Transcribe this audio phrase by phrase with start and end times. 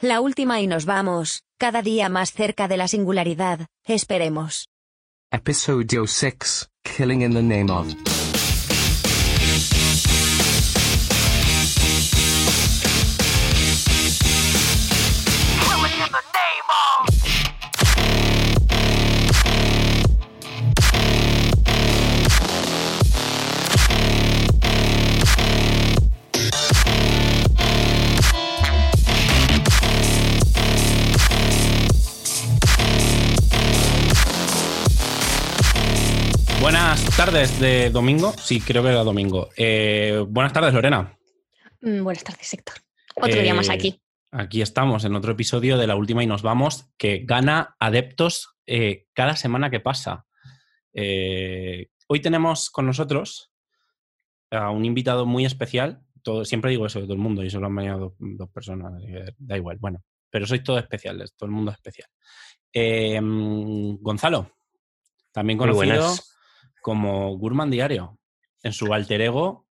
[0.00, 4.68] La última y nos vamos, cada día más cerca de la singularidad, esperemos.
[5.30, 8.23] Episodio 6 Killing in the Name of.
[37.24, 38.34] Tardes de domingo.
[38.36, 39.48] Sí, creo que era domingo.
[39.56, 41.18] Eh, buenas tardes, Lorena.
[41.80, 42.74] Mm, Buenas tardes, Héctor.
[43.16, 44.02] Otro día más Eh, aquí.
[44.30, 49.06] Aquí estamos en otro episodio de La Última y Nos Vamos, que gana adeptos eh,
[49.14, 50.26] cada semana que pasa.
[50.92, 53.50] Eh, hoy tenemos con nosotros
[54.50, 56.02] a un invitado muy especial.
[56.22, 59.02] Todo, siempre digo eso de todo el mundo y solo han venido dos, dos personas.
[59.38, 60.04] Da igual, bueno.
[60.28, 62.08] Pero sois todos especiales, todo el mundo es especial.
[62.70, 64.50] Eh, mm, Gonzalo,
[65.32, 66.33] también conocido buenas.
[66.84, 68.18] Como Gurman Diario,
[68.62, 69.66] en su alter ego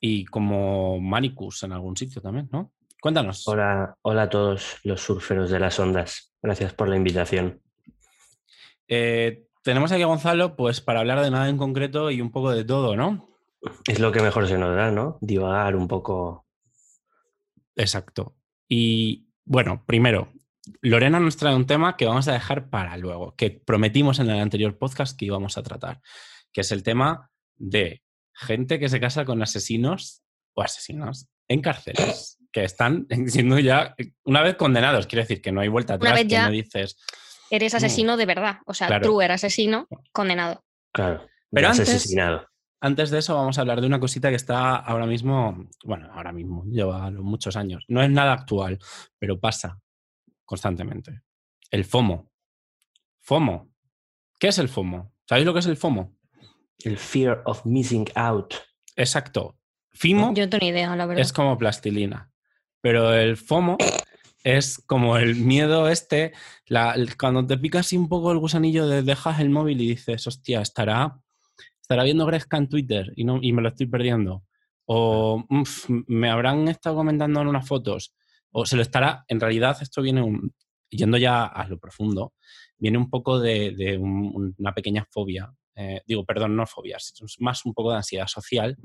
[0.00, 2.72] y como Manicus en algún sitio también, ¿no?
[3.00, 3.46] Cuéntanos.
[3.46, 6.34] Hola, hola a todos los surferos de las ondas.
[6.42, 7.62] Gracias por la invitación.
[8.88, 12.50] Eh, tenemos aquí a Gonzalo, pues para hablar de nada en concreto y un poco
[12.50, 13.28] de todo, ¿no?
[13.86, 15.18] Es lo que mejor se nos da, ¿no?
[15.20, 16.46] Divagar un poco.
[17.76, 18.34] Exacto.
[18.68, 20.32] Y bueno, primero,
[20.82, 24.40] Lorena nos trae un tema que vamos a dejar para luego, que prometimos en el
[24.40, 26.00] anterior podcast que íbamos a tratar,
[26.52, 28.02] que es el tema de
[28.34, 30.22] gente que se casa con asesinos
[30.54, 35.60] o asesinos en cárceles, que están siendo ya una vez condenados, quiere decir que no
[35.60, 36.96] hay vuelta Una atrás, vez que ya- no dices...
[37.52, 37.76] Eres Mm.
[37.76, 38.58] asesino de verdad.
[38.66, 39.02] O sea, Claro.
[39.02, 40.64] true era asesino, condenado.
[40.92, 41.26] Claro.
[41.50, 42.46] Pero antes- asesinado.
[42.82, 46.32] Antes de eso vamos a hablar de una cosita que está ahora mismo, bueno, ahora
[46.32, 47.84] mismo, lleva muchos años.
[47.88, 48.78] No es nada actual,
[49.18, 49.78] pero pasa
[50.46, 51.20] constantemente.
[51.70, 52.30] El FOMO.
[53.20, 53.70] FOMO.
[54.38, 55.12] ¿Qué es el FOMO?
[55.28, 56.16] ¿Sabéis lo que es el FOMO?
[56.84, 58.54] El fear of missing out.
[58.96, 59.56] Exacto.
[59.92, 61.22] FIMO Yo no tengo idea, la verdad.
[61.22, 62.30] es como plastilina,
[62.80, 63.76] pero el FOMO
[64.44, 66.32] es como el miedo este,
[66.66, 69.88] la- el- cuando te pica así un poco el gusanillo de dejas el móvil y
[69.88, 71.20] dices, hostia, estará,
[71.82, 74.44] estará viendo Gresca en Twitter y, no, y me lo estoy perdiendo.
[74.86, 78.14] O "Uf, me habrán estado comentando en unas fotos.
[78.52, 80.54] O se lo estará, en realidad esto viene, un-
[80.88, 82.32] yendo ya a lo profundo,
[82.78, 85.52] viene un poco de, de un- una pequeña fobia.
[85.76, 88.76] Eh, digo, perdón, no fobia, es más un poco de ansiedad social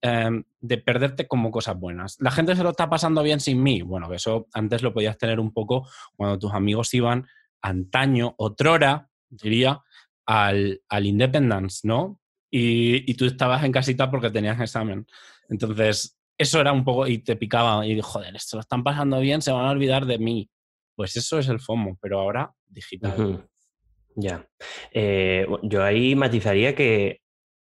[0.00, 2.16] em, de perderte como cosas buenas.
[2.20, 3.82] La gente se lo está pasando bien sin mí.
[3.82, 7.26] Bueno, eso antes lo podías tener un poco cuando tus amigos iban
[7.62, 9.80] antaño, otrora, diría,
[10.26, 12.20] al, al Independence, ¿no?
[12.50, 15.06] Y, y tú estabas en casita porque tenías examen.
[15.48, 19.42] Entonces, eso era un poco, y te picaba, y joder, esto lo están pasando bien,
[19.42, 20.50] se van a olvidar de mí.
[20.96, 23.20] Pues eso es el FOMO, pero ahora digital.
[23.20, 23.49] Ujú.
[24.16, 24.46] Ya.
[24.92, 27.20] Eh, yo ahí matizaría que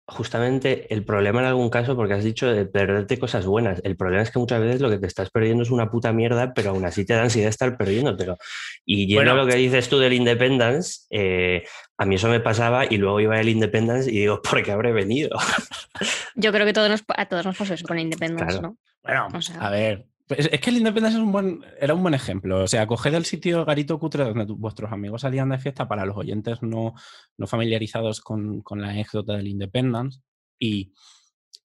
[0.06, 4.22] justamente el problema en algún caso, porque has dicho de perderte cosas buenas, el problema
[4.22, 6.84] es que muchas veces lo que te estás perdiendo es una puta mierda, pero aún
[6.84, 8.38] así te da ansiedad estar perdiéndotelo.
[8.86, 9.32] Y yendo Bueno.
[9.32, 11.64] a lo que dices tú del Independence, eh,
[11.98, 14.92] a mí eso me pasaba y luego iba el Independence y digo, ¿por qué habré
[14.92, 15.38] venido?
[16.36, 18.62] Yo creo que todos nos, a todos nos pasó eso con Independence, Claro.
[18.62, 18.78] ¿no?
[19.04, 20.06] Bueno, O sea- a ver.
[20.38, 22.64] Es que el Independence es un buen, era un buen ejemplo.
[22.64, 26.18] O sea, coged el sitio garito cutre donde vuestros amigos salían de fiesta para los
[26.18, 26.94] oyentes no,
[27.38, 30.20] no familiarizados con, con la anécdota del Independence
[30.60, 30.94] y,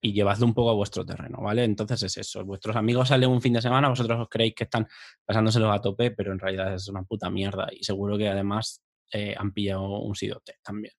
[0.01, 1.65] y llevadlo un poco a vuestro terreno, ¿vale?
[1.65, 2.45] Entonces es eso.
[2.45, 4.87] Vuestros amigos salen un fin de semana, vosotros os creéis que están
[5.25, 9.35] pasándoselo a tope, pero en realidad es una puta mierda y seguro que además eh,
[9.37, 10.95] han pillado un sidote también.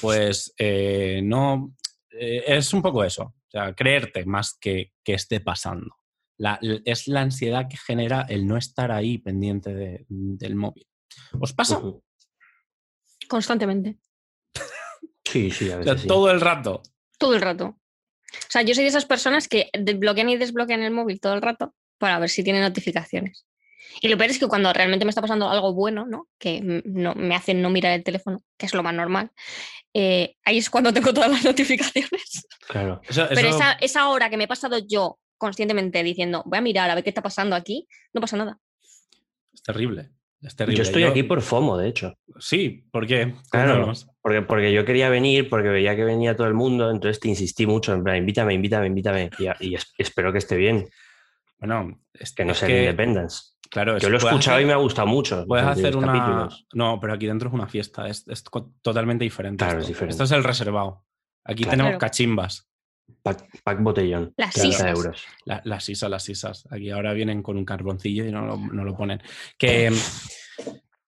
[0.00, 1.74] Pues eh, no.
[2.10, 3.22] eh, es un poco eso.
[3.22, 5.97] O sea, creerte más que, que esté pasando.
[6.38, 10.86] La- es la ansiedad que genera el no estar ahí pendiente de- del móvil.
[11.40, 11.80] ¿Os pasa?
[13.28, 13.98] Constantemente.
[15.24, 16.08] Sí, sí, a O sea, veces sí.
[16.08, 16.82] todo el rato.
[17.18, 17.66] Todo el rato.
[17.66, 21.42] O sea, yo soy de esas personas que desbloquean y desbloquean el móvil todo el
[21.42, 23.46] rato para ver si tiene notificaciones.
[24.00, 26.28] Y lo peor es que cuando realmente me está pasando algo bueno, ¿no?
[26.38, 29.30] Que no, me hace no mirar el teléfono, que es lo más normal,
[29.94, 32.46] eh, ahí es cuando tengo todas las notificaciones.
[32.68, 33.00] Claro.
[33.08, 36.90] Eso- Pero esa, esa hora que me he pasado yo conscientemente diciendo, voy a mirar
[36.90, 38.58] a ver qué está pasando aquí, no pasa nada.
[39.52, 40.10] es terrible.
[40.40, 40.76] Es terrible.
[40.76, 42.14] Yo estoy aquí por FOMO, de hecho.
[42.38, 43.34] Sí, ¿por qué?
[43.50, 43.92] Claro,
[44.22, 47.66] porque, porque yo quería venir, porque veía que venía todo el mundo, entonces te insistí
[47.66, 50.88] mucho, en plan, invítame, invítame, invítame, y, y es- espero que esté bien,
[51.58, 53.54] Bueno, es que no es sea el Independence.
[53.68, 55.44] Claro, es- Yo lo he escuchado hacer- y me ha gustado mucho.
[55.44, 56.06] Puedes hacer una.
[56.12, 56.66] capítulos.
[56.72, 58.06] No, pero aquí dentro es una fiesta.
[58.06, 58.24] Es,
[58.80, 59.64] totalmente diferente.
[59.64, 59.82] Claro, esto.
[59.82, 60.12] es diferente.
[60.12, 61.04] Esto es el reservado.
[61.44, 61.76] Aquí Claro.
[61.78, 62.70] tenemos cachimbas.
[63.22, 64.32] Pack, pack botellón.
[64.36, 64.96] Las 30 sisas.
[64.98, 65.24] euros.
[65.44, 66.66] La- las sisas, las sisas.
[66.70, 69.20] Aquí ahora vienen con un carboncillo y no lo, no lo ponen.
[69.58, 69.92] Que,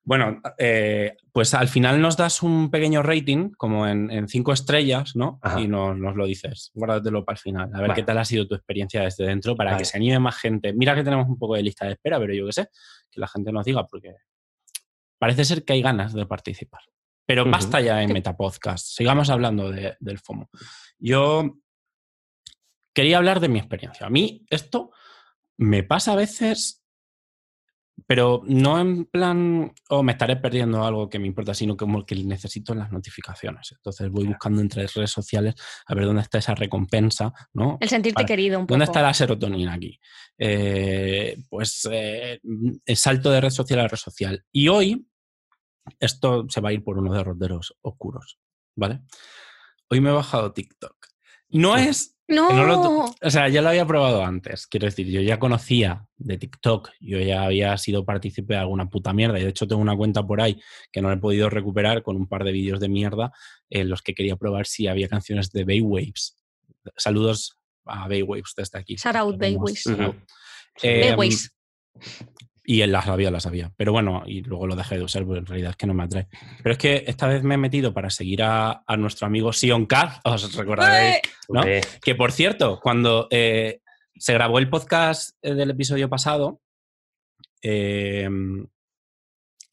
[0.02, 5.14] bueno, eh, pues al final nos das un pequeño rating, como en, en cinco estrellas,
[5.14, 5.38] ¿no?
[5.42, 5.60] Ajá.
[5.60, 6.70] Y nos, nos lo dices.
[6.74, 7.70] Guárdatelo para el final.
[7.74, 7.94] A ver Vale.
[8.00, 9.82] qué tal ha sido tu experiencia desde dentro para Vale.
[9.82, 10.72] que se anime más gente.
[10.72, 12.68] Mira que tenemos un poco de lista de espera, pero yo qué sé,
[13.10, 14.14] que la gente nos diga, porque
[15.18, 16.80] parece ser que hay ganas de participar.
[17.26, 18.86] Pero basta ya en Metapodcast.
[18.88, 20.50] Sigamos hablando de- del FOMO.
[20.98, 21.58] Yo
[22.92, 24.06] quería hablar de mi experiencia.
[24.06, 24.90] A mí esto
[25.58, 26.84] me pasa a veces,
[28.06, 32.14] pero no en plan, oh, me estaré perdiendo algo que me importa, sino como que
[32.16, 33.72] necesito las notificaciones.
[33.72, 35.54] Entonces voy buscando entre redes sociales
[35.86, 37.76] a ver dónde está esa recompensa, ¿no?
[37.80, 38.72] El sentirte querido un poco.
[38.74, 40.00] ¿Dónde está la serotonina aquí?
[40.38, 42.40] Eh, pues eh,
[42.86, 44.44] el salto de red social a red social.
[44.50, 45.06] Y hoy,
[45.98, 48.38] esto se va a ir por unos derroteros oscuros,
[48.76, 49.02] ¿vale?
[49.90, 50.96] Hoy me he bajado TikTok.
[51.50, 51.82] No Sí.
[51.88, 54.66] es No, lo- o sea, ya lo había probado antes.
[54.66, 59.12] Quiero decir, yo ya conocía de TikTok, yo ya había sido partícipe de alguna puta
[59.12, 59.38] mierda.
[59.38, 60.60] Y de hecho, tengo una cuenta por ahí
[60.92, 63.32] que no he podido recuperar con un par de vídeos de mierda
[63.68, 66.36] en los que quería probar si había canciones de Baywaves.
[66.96, 68.96] Saludos a Baywaves desde aquí.
[68.96, 69.86] Shout out, Baywaves.
[70.82, 71.52] Eh, Baywaves.
[72.64, 73.72] Y él las sabía, las sabía.
[73.76, 76.04] Pero bueno, y luego lo dejé de usar, porque en realidad es que no me
[76.04, 76.28] atrae.
[76.62, 79.86] Pero es que esta vez me he metido para seguir a, a nuestro amigo Sion
[79.86, 81.20] Car, os recordaréis.
[81.48, 81.62] ¿no?
[82.02, 83.80] Que por cierto, cuando eh,
[84.14, 86.60] se grabó el podcast eh, del episodio pasado,
[87.62, 88.28] eh,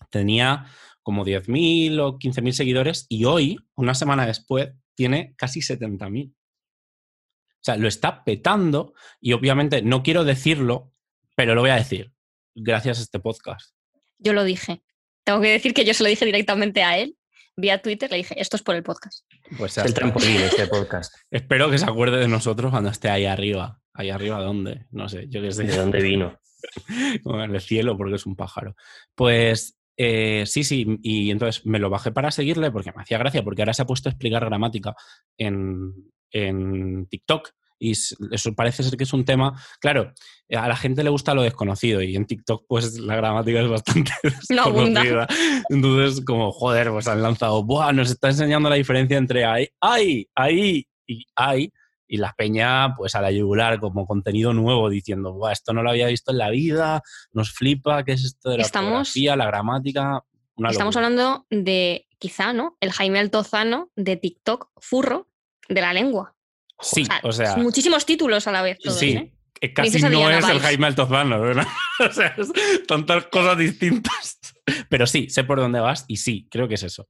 [0.09, 0.65] tenía
[1.01, 6.31] como 10.000 o 15.000 seguidores y hoy, una semana después, tiene casi 70.000.
[6.31, 10.91] O sea, lo está petando y obviamente no quiero decirlo,
[11.35, 12.13] pero lo voy a decir.
[12.59, 13.75] Gracias a este podcast.
[14.17, 14.81] Yo lo dije.
[15.23, 17.15] Tengo que decir que yo se lo dije directamente a él,
[17.55, 19.25] vía Twitter, le dije, esto es por el podcast.
[19.59, 21.13] Pues es el trampolín este podcast.
[21.31, 23.79] Espero que se acuerde de nosotros cuando esté ahí arriba.
[23.93, 24.87] Ahí arriba, ¿dónde?
[24.89, 25.65] No sé, yo qué sé.
[25.65, 26.39] ¿De dónde vino?
[27.23, 28.75] como en el cielo porque es un pájaro.
[29.13, 33.43] Pues eh, sí, sí, y entonces me lo bajé para seguirle porque me hacía gracia,
[33.43, 34.95] porque ahora se ha puesto a explicar gramática
[35.37, 35.93] en,
[36.31, 37.51] en TikTok.
[37.79, 40.11] Y eso parece ser que es un tema, claro,
[40.55, 44.11] a la gente le gusta lo desconocido y en TikTok pues la gramática es bastante
[44.49, 45.01] No abunda.
[45.03, 45.27] desconocida.
[45.69, 47.93] Entonces como, joder, pues han lanzado, ¡buah!
[47.93, 51.71] Nos está enseñando la diferencia entre ahí, ahí, ahí y ahí.
[52.09, 55.89] Y la peña, pues a la yugular, como contenido nuevo, diciendo, Buah, esto no lo
[55.89, 57.03] había visto en la vida,
[57.33, 60.23] nos flipa, ¿qué es esto de la Estamos- la gramática?
[60.55, 61.07] Una Estamos locura.
[61.07, 62.77] hablando de, quizá, ¿no?
[62.79, 65.27] El Jaime Altozano de TikTok furro
[65.67, 66.33] de la lengua.
[66.79, 68.77] Sí, o sea, muchísimos títulos a la vez.
[68.79, 69.33] todos, sí, ¿eh?
[69.59, 70.59] que casi Princesa no Diana es el.
[70.59, 71.67] Jaime Altozano, ¿verdad?
[71.99, 72.51] o sea, es
[72.87, 74.39] tantas cosas distintas.
[74.89, 77.07] Pero sí, sé por dónde vas y sí, creo que es eso.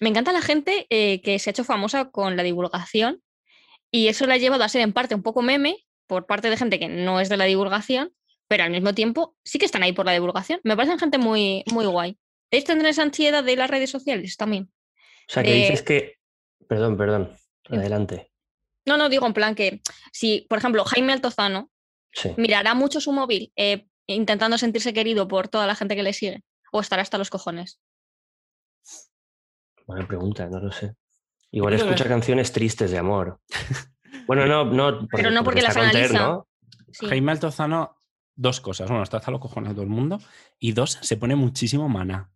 [0.00, 3.22] Me encanta la gente eh, que se ha hecho famosa con la divulgación
[3.90, 5.76] y eso la ha llevado a ser en parte un poco meme
[6.06, 8.12] por parte de gente que no es de la divulgación,
[8.48, 10.60] pero al mismo tiempo sí que están ahí por la divulgación.
[10.64, 12.18] Me parecen gente muy, muy guay.
[12.50, 14.70] ¿Ellos tendrán esa ansiedad de las redes sociales también?
[15.28, 16.18] O sea, que dices que...
[16.68, 17.34] Perdón, perdón.
[17.70, 18.30] Adelante.
[18.86, 19.80] No, no, digo en plan que
[20.12, 21.70] si, por ejemplo, Jaime Altozano
[22.12, 22.32] Sí.
[22.36, 26.44] mirará mucho su móvil eh, intentando sentirse querido por toda la gente que le sigue
[26.70, 27.80] o estará hasta los cojones.
[29.86, 30.94] Buena pregunta, no lo sé.
[31.50, 33.40] Igual escucha canciones tristes de amor.
[34.26, 35.06] Bueno, no, no.
[35.10, 36.26] Pero no porque está las con Ter, analiza.
[36.26, 36.48] ¿no?
[36.92, 37.06] Sí.
[37.06, 38.00] Jaime Altozano,
[38.34, 38.88] dos cosas.
[38.88, 40.18] Uno, está hasta los cojones de todo el mundo.
[40.58, 42.30] Y dos, se pone muchísimo mana.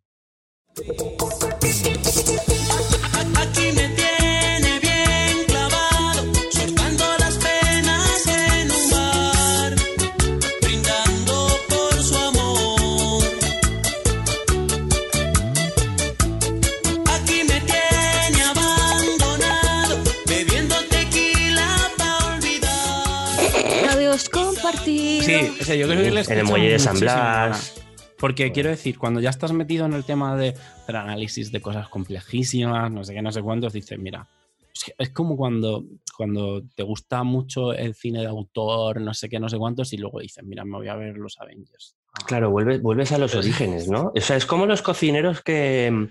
[25.28, 27.82] Sí, o sea, yo creo que le En el muelle de San Blas.
[28.18, 30.54] Porque quiero decir, cuando ya estás metido en el tema de,
[30.86, 34.26] del análisis de cosas complejísimas, no sé qué, no sé cuántos, dices, mira,
[34.98, 35.84] es, como cuando,
[36.16, 39.98] cuando te gusta mucho el cine de autor, no sé qué, no sé cuántos, y
[39.98, 41.96] luego dices, mira, me voy a ver los Avengers.
[42.12, 44.12] Ah, Claro, vuelves, vuelves a los orígenes, ¿no?
[44.16, 46.08] O sea, es como los cocineros que,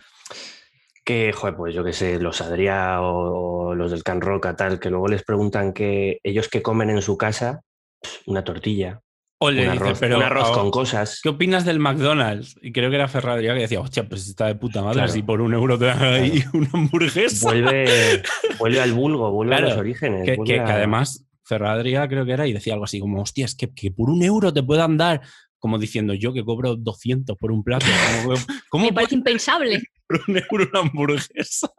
[1.03, 4.79] que joder, pues yo qué sé, los Adrià o, o los del Can Roca, tal,
[4.79, 7.63] que luego les preguntan que ellos que comen en su casa,
[8.01, 9.01] pf, una tortilla,
[9.39, 11.19] O le un dices, arroz, pero un arroz con cosas.
[11.21, 12.55] ¿Qué opinas del McDonald's?
[12.61, 15.11] Y creo que era Ferradría que decía, hostia, pues está de puta madre, Claro.
[15.11, 17.45] si por un euro te dan ahí una hamburguesa.
[17.45, 18.23] Vuelve,
[18.57, 20.25] vuelve al vulgo, vuelve a los orígenes.
[20.25, 23.21] que, vuelve que- a- que además Ferradría creo que era y decía algo así como,
[23.21, 25.21] hostia, es que, que por un euro te puedan dar,
[25.59, 27.85] como diciendo yo que cobro 200 por un plato.
[28.23, 28.35] Como,
[28.69, 29.81] ¿Cómo Me parece impensable.
[30.07, 31.69] por un euro una hamburguesa.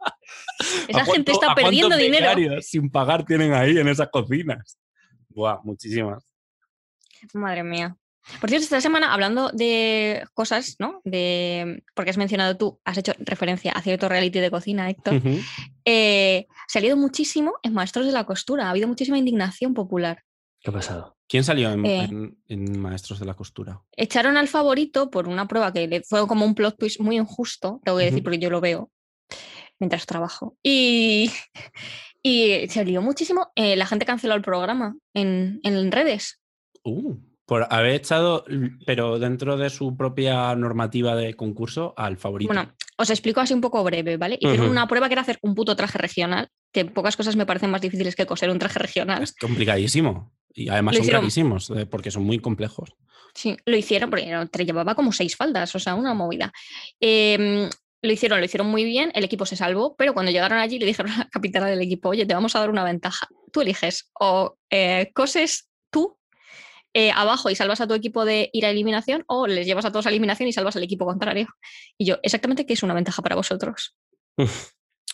[0.87, 2.61] Esa ¿A gente cuánto- está perdiendo dinero.
[2.61, 4.79] sin pagar tienen ahí en esas cocinas?
[5.27, 6.23] Buah, muchísimas.
[7.33, 7.95] Madre mía.
[8.41, 11.01] Por cierto, esta semana, hablando de cosas, ¿no?
[11.03, 15.21] De, porque has mencionado tú, has hecho referencia a cierto reality de cocina, Héctor.
[15.85, 18.67] Eh, se ha leído muchísimo en Maestros de la Costura.
[18.67, 20.23] Ha habido muchísima indignación popular.
[20.61, 21.17] ¿Qué ha pasado?
[21.27, 22.03] ¿Quién salió en, Eh.
[22.03, 23.81] en- en Maestros de la Costura?
[23.95, 27.97] Echaron al favorito por una prueba que fue como un plot twist muy injusto, tengo
[27.97, 28.91] que decir, porque yo lo veo
[29.79, 30.57] mientras trabajo.
[30.61, 31.31] Y,
[32.21, 33.51] y se lió muchísimo.
[33.55, 36.39] eh, la gente canceló el programa en, en redes.
[36.83, 38.45] Uh, por haber echado,
[38.85, 42.53] pero dentro de su propia normativa de concurso, al favorito.
[42.53, 44.35] Bueno, os explico así un poco breve, ¿vale?
[44.39, 44.71] Hicieron Ujú.
[44.71, 47.81] una prueba que era hacer un puto traje regional, que pocas cosas me parecen más
[47.81, 49.23] difíciles que coser un traje regional.
[49.23, 50.31] es complicadísimo.
[50.53, 52.93] Y además Lo son carísimos, eh, porque son muy complejos.
[53.33, 56.51] Sí, lo hicieron porque te llevaba como seis faldas, o sea, una movida.
[56.99, 57.69] Em,
[58.01, 60.85] lo hicieron, lo hicieron muy bien, el equipo se salvó, pero cuando llegaron allí le
[60.85, 63.27] dijeron a la capitana del equipo, oye, te vamos a dar una ventaja.
[63.51, 65.68] Tú eliges o eh, coses
[66.93, 69.91] eh, abajo y salvas a tu equipo de ir a eliminación o les llevas a
[69.91, 71.47] todos a eliminación y salvas al equipo contrario.
[71.97, 73.95] Y yo, exactamente, ¿qué es una ventaja para vosotros?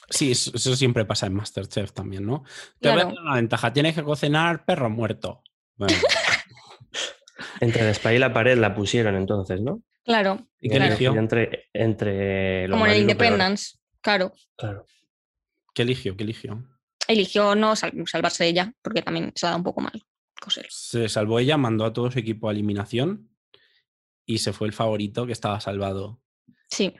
[0.10, 2.44] Sí, eso, eso siempre pasa en Masterchef también, ¿no?
[2.80, 5.42] Te voy a una ventaja, tienes que cocinar perro muerto.
[5.76, 5.96] Bueno,
[7.60, 9.82] Entre la espalda y la pared la pusieron entonces, ¿no?
[10.04, 10.92] Claro, ¿Y qué Claro.
[10.94, 11.14] eligió?
[11.16, 13.02] Entre, entre lo como en el.
[13.02, 14.32] Independence, claro.
[14.56, 14.86] Claro.
[15.74, 16.16] ¿Qué eligió?
[16.16, 16.64] ¿Qué eligió?
[17.08, 20.02] Eligió no sal- salvarse ella, porque también se la da un poco mal
[20.42, 20.68] coser.
[20.70, 23.30] Se salvó ella, mandó a todo su equipo a eliminación
[24.26, 26.22] y se fue el favorito que estaba salvado.
[26.70, 26.94] Sí,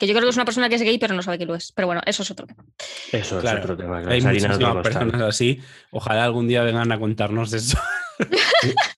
[0.00, 1.54] que yo creo que es una persona que es gay, pero no sabe que lo
[1.54, 1.70] es.
[1.72, 2.64] Pero bueno, eso es otro tema.
[3.12, 3.98] Eso Claro, es otro tema.
[4.00, 5.60] claro, Hay de muchísimas personas así.
[5.92, 7.78] Ojalá algún día vengan a contarnos eso.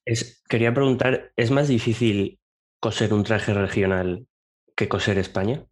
[0.05, 2.39] Es- quería preguntar, ¿es más difícil
[2.79, 4.27] coser un traje regional
[4.75, 5.65] que coser España?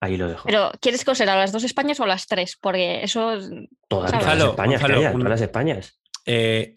[0.00, 0.44] Ahí lo dejo.
[0.46, 2.56] Pero, ¿quieres coser a las dos Españas o a las tres?
[2.60, 3.32] Porque eso.
[3.34, 3.50] es-
[3.88, 6.00] todas, todas las Españas, Gonzalo, calla, un- todas las Españas.
[6.26, 6.76] Eh,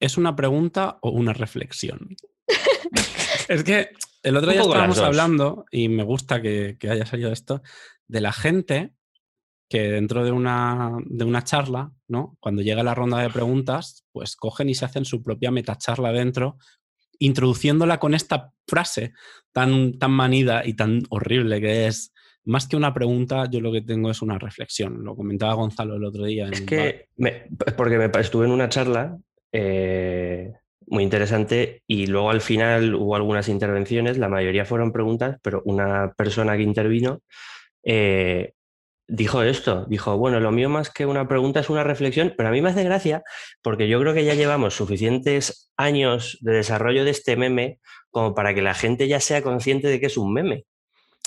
[0.00, 2.16] ¿Es una pregunta o una reflexión?
[3.48, 3.90] es que
[4.22, 7.62] el otro día estábamos hablando, y me gusta que, que haya salido esto,
[8.06, 8.92] de la gente
[9.68, 12.36] que dentro de una, de una charla, ¿no?
[12.40, 16.56] Cuando llega la ronda de preguntas, pues cogen y se hacen su propia metacharla dentro,
[17.18, 19.12] introduciéndola con esta frase
[19.52, 22.12] tan, tan manida y tan horrible que es.
[22.44, 25.04] Más que una pregunta, yo lo que tengo es una reflexión.
[25.04, 26.46] Lo comentaba Gonzalo el otro día.
[26.46, 27.44] En Es que, me-
[27.76, 29.18] porque me, estuve en una charla
[29.52, 30.52] eh,
[30.86, 36.12] muy interesante y luego al final hubo algunas intervenciones, la mayoría fueron preguntas, pero una
[36.16, 37.20] persona que intervino
[37.84, 38.52] eh,
[39.06, 42.52] dijo esto, dijo, bueno, lo mío más que una pregunta es una reflexión, pero a
[42.52, 43.22] mí me hace gracia
[43.62, 48.54] porque yo creo que ya llevamos suficientes años de desarrollo de este meme como para
[48.54, 50.64] que la gente ya sea consciente de que es un meme.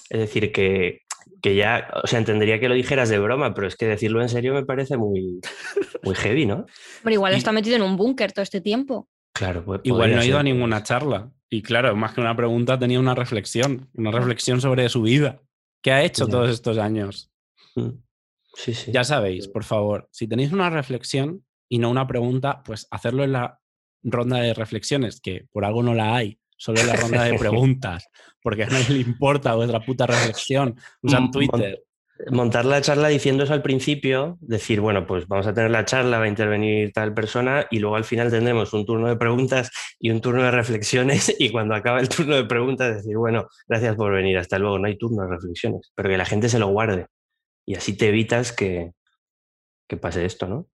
[0.09, 1.01] Es decir, que,
[1.41, 4.29] que ya, o sea, entendería que lo dijeras de broma, pero es que decirlo en
[4.29, 5.39] serio me parece muy,
[6.03, 6.65] muy heavy, ¿no?
[7.03, 9.07] Pero igual Y- está metido en un búnker todo este tiempo.
[9.33, 11.31] Claro, pues Igual no ha ido a ninguna charla.
[11.49, 13.89] Y claro, más que una pregunta, tenía una reflexión.
[13.93, 15.41] Una reflexión sobre su vida.
[15.81, 16.31] ¿Qué ha hecho Ya.
[16.31, 17.31] todos estos años?
[17.75, 17.89] Mm.
[18.53, 18.91] Sí, sí.
[18.91, 23.31] Ya sabéis, por favor, si tenéis una reflexión y no una pregunta, pues hacerlo en
[23.31, 23.59] la
[24.03, 28.07] ronda de reflexiones, que por algo no la hay, solo en la ronda de preguntas,
[28.39, 30.75] porque a nadie le importa vuestra puta reflexión.
[31.01, 31.83] Usan Twitter.
[32.29, 36.19] Montar la charla diciendo eso al principio, decir, bueno, pues vamos a tener la charla,
[36.19, 40.11] va a intervenir tal persona y luego al final tendremos un turno de preguntas y
[40.11, 44.13] un turno de reflexiones y cuando acaba el turno de preguntas decir, bueno, gracias por
[44.13, 47.07] venir, hasta luego, no hay turno de reflexiones, pero que la gente se lo guarde
[47.65, 48.91] y así te evitas que,
[49.87, 50.67] que pase esto, ¿no?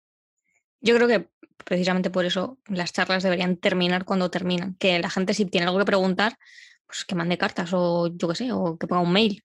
[0.82, 1.30] Yo creo que
[1.64, 4.76] precisamente por eso las charlas deberían terminar cuando terminan.
[4.76, 6.38] Que la gente, si tiene algo que preguntar,
[6.86, 9.44] pues que mande cartas o yo qué sé, o que ponga un mail.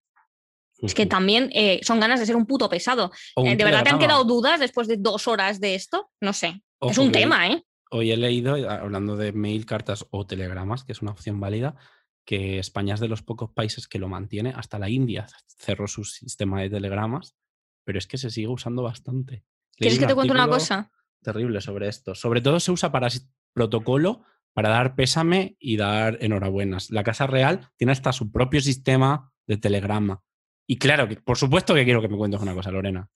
[0.80, 3.12] Es que también eh, son ganas de ser un puto pesado.
[3.36, 6.10] Un Eh, ¿De verdad te han quedado dudas después de dos horas de esto?
[6.20, 6.62] No sé.
[6.80, 7.64] es un tema, ¿eh?
[7.90, 11.76] Hoy he leído, eh, hablando de mail, cartas o telegramas, que es una opción válida,
[12.24, 14.52] que España es de los pocos países que lo mantiene.
[14.56, 17.36] Hasta la India cerró su sistema de telegramas,
[17.84, 19.44] pero es que se sigue usando bastante.
[19.76, 20.90] ¿Quieres que te cuente una cosa?
[21.22, 22.14] Terrible sobre esto.
[22.14, 23.08] Sobre todo se usa para
[23.52, 26.90] protocolo, para dar pésame y dar enhorabuenas.
[26.90, 30.22] La Casa Real tiene hasta su propio sistema de telegrama.
[30.66, 33.08] Y claro, que, por supuesto que quiero que me cuentes una cosa, Lorena.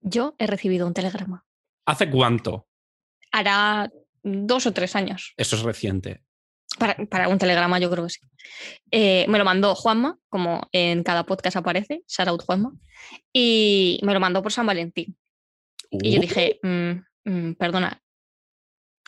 [0.00, 1.46] Yo he recibido un telegrama.
[1.86, 2.68] ¿Hace cuánto?
[3.30, 3.90] Hará
[4.22, 5.32] dos o tres años.
[5.36, 6.24] Eso es reciente.
[6.78, 8.20] Para, para un telegrama, yo creo que sí.
[8.90, 12.72] Eh, me lo mandó Juanma, como en cada podcast aparece, shout out Juanma,
[13.32, 15.16] y me lo mandó por San Valentín.
[15.90, 16.92] Y yo Uh, dije, mm,
[17.24, 18.00] mm, perdona,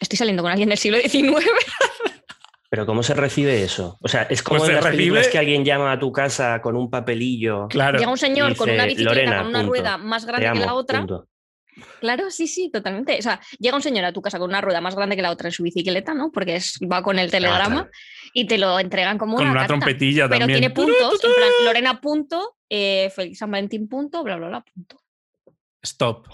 [0.01, 1.45] estoy saliendo con alguien del siglo XIX.
[2.71, 3.97] Pero ¿cómo se recibe eso?
[4.01, 6.11] O sea, es como Pues en se las películas recibe- que alguien llama a tu
[6.11, 7.69] casa con un papelillo.
[7.69, 7.99] Claro.
[7.99, 9.71] Llega un señor con una bicicleta "Lorena, con una punto.
[9.73, 10.99] rueda más grande que la otra.
[10.99, 11.29] punto.
[12.01, 13.17] Claro, sí, sí, totalmente.
[13.19, 15.31] O sea, llega un señor a tu casa con una rueda más grande que la
[15.31, 16.31] otra en su bicicleta, ¿no?
[16.33, 17.91] Porque es, va con el telegrama claro.
[18.33, 19.75] y te lo entregan como Con una, una carta.
[19.75, 20.61] trompetilla Pero también.
[20.61, 24.99] tiene puntos, en plan, Lorena punto, eh, Félix San Valentín punto, bla, bla, bla, punto.
[25.83, 26.27] Stop.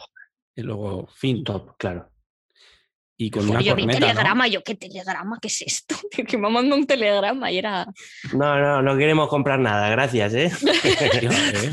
[0.60, 1.42] Y luego fin.
[1.42, 2.10] Top, claro.
[3.16, 4.06] Y con una yo vi corneta, ¿no?
[4.06, 5.38] telegrama, yo, ¿qué telegrama?
[5.40, 5.94] ¿Qué es esto?
[6.26, 7.86] que me mandó un telegrama y era...
[8.32, 10.50] No, no, no queremos comprar nada, gracias, ¿eh?
[10.82, 11.72] ¿eh?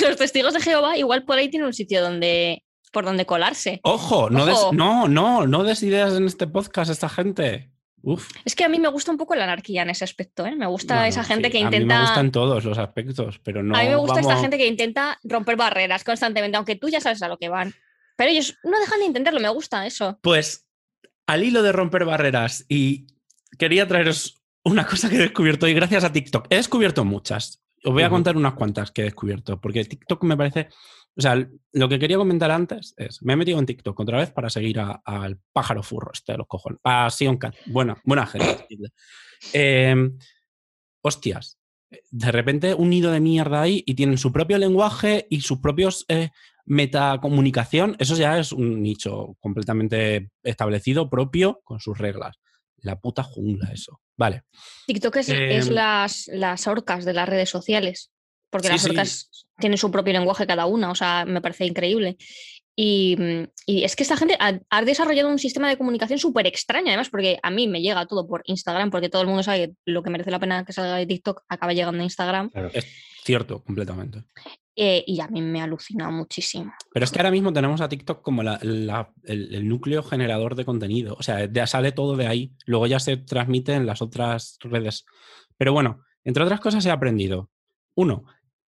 [0.00, 3.80] Los testigos de Jehová igual por ahí tienen un sitio donde, por donde colarse.
[3.82, 7.70] Ojo, no, des, no, no, no des ideas en este podcast a esta gente.
[8.02, 8.30] Uf.
[8.44, 10.54] Es que a mí me gusta un poco la anarquía en ese aspecto, ¿eh?
[10.54, 12.02] Me gusta Bueno, esa gente sí, que A mí me intenta...
[12.02, 13.76] gustan todos los aspectos, pero no.
[13.76, 17.22] a mí me gusta esta gente que intenta romper barreras constantemente, aunque tú ya sabes
[17.22, 17.74] a lo que van.
[18.16, 20.18] Pero ellos no dejan de intentarlo, me gusta eso.
[20.22, 20.66] Pues
[21.26, 23.06] al hilo de romper barreras y
[23.58, 26.46] quería traeros una cosa que he descubierto y gracias a TikTok.
[26.50, 27.62] He descubierto muchas.
[27.84, 30.68] Os voy a contar unas cuantas que he descubierto, porque TikTok me parece...
[31.16, 31.36] O sea,
[31.72, 34.80] lo que quería comentar antes es, me he metido en TikTok otra vez para seguir
[34.80, 36.80] a- al pájaro furro este de los cojones.
[36.82, 37.54] A Sion Cat.
[37.66, 38.66] Buena, buena gente.
[39.52, 39.94] Eh,
[41.02, 41.58] hostias.
[42.10, 46.04] De repente un nido de mierda ahí y tienen su propio lenguaje y sus propios
[46.08, 46.30] eh,
[46.66, 47.96] metacomunicación.
[47.98, 52.36] Eso ya es un nicho completamente establecido, propio, con sus reglas.
[52.78, 54.00] La puta jungla, eso.
[54.16, 54.42] Vale.
[54.86, 58.10] TikTok es, es Em, las, las orcas de las redes sociales,
[58.50, 58.88] porque Sí, las sí.
[58.90, 62.16] orcas tienen su propio lenguaje cada una, o sea, me parece increíble.
[62.76, 63.16] Y,
[63.66, 67.08] y es que esta gente ha, ha desarrollado un sistema de comunicación súper extraño, además,
[67.08, 70.02] porque a mí me llega todo por Instagram, porque todo el mundo sabe que lo
[70.02, 72.70] que merece la pena que salga de TikTok acaba llegando a Instagram, claro.
[73.24, 74.24] Cierto, completamente.
[74.76, 76.72] Eh, y a mí me ha alucinado muchísimo.
[76.92, 80.54] Pero es que ahora mismo tenemos a TikTok como la- la- el, el núcleo generador
[80.56, 81.14] de contenido.
[81.18, 82.52] O sea, ya sale todo de ahí.
[82.66, 85.04] Luego ya se transmite en las otras redes.
[85.56, 87.50] Pero bueno, entre otras cosas he aprendido.
[87.94, 88.24] Uno,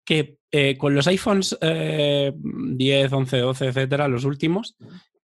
[0.05, 4.75] que eh, con los iPhones eh, 10, 11, 12, etcétera, los últimos,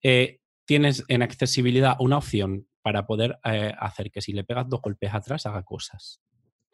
[0.01, 4.81] eh, tienes en accesibilidad una opción para poder eh, hacer que si le pegas dos
[4.81, 6.21] golpes atrás haga cosas.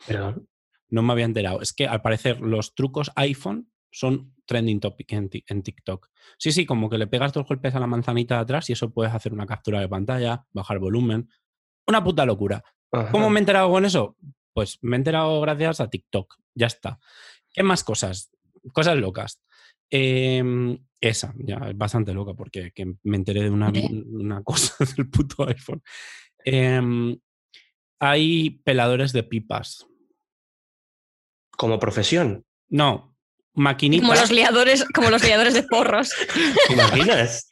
[0.06, 0.48] Perdón.
[0.90, 1.62] No me había enterado.
[1.62, 6.10] Es que al parecer los trucos iPhone son trending topic en, Tik- en TikTok.
[6.38, 8.92] Sí, sí, como que le pegas dos golpes a la manzanita de atrás y eso
[8.92, 11.30] puedes hacer una captura de pantalla, bajar volumen.
[11.88, 12.62] Una puta locura.
[13.12, 14.18] ¿Cómo me he enterado con eso?
[14.54, 16.36] Pues me he enterado gracias a TikTok.
[16.56, 17.00] Ya está.
[17.54, 18.32] ¿Qué más cosas?
[18.74, 19.42] Cosas locas.
[19.90, 23.72] Em, esa, ya es bastante loca porque que me enteré de una,
[24.08, 25.82] una cosa del puto iPhone.
[26.44, 27.18] Em,
[28.00, 29.88] hay peladores de pipas.
[31.58, 32.44] Como profesión.
[32.70, 33.15] No,
[33.56, 34.08] maquinitas.
[34.08, 36.12] Como los liadores, como los liadores de porros.
[36.68, 37.52] ¿Te imaginas?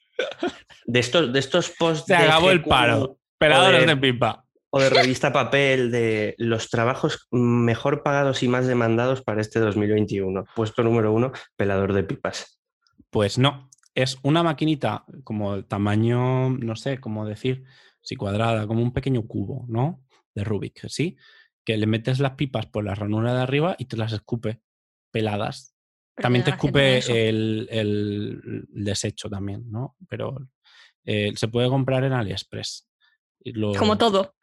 [0.85, 3.17] De estos, de estos posts Se de acabó el paro.
[3.37, 4.45] Peladores de- de pipa.
[4.69, 10.45] o de revista papel de los trabajos mejor pagados y más demandados para este 2021.
[10.55, 12.59] Puesto número uno, pelador de pipas.
[13.11, 17.63] Pues no, es una maquinita como el tamaño, no sé cómo decir,
[18.01, 20.01] si cuadrada, como un pequeño cubo, ¿no?
[20.33, 21.17] De Rubik, ¿sí?
[21.63, 24.61] Que le metes las pipas por la ranura de arriba y te las escupe
[25.11, 25.72] peladas.
[26.15, 26.99] También te escupe
[27.30, 29.95] el, el desecho también, ¿no?
[30.08, 30.38] Pero
[31.06, 32.88] eh, se puede comprar en AliExpress.
[33.45, 34.36] Lo- Como todo.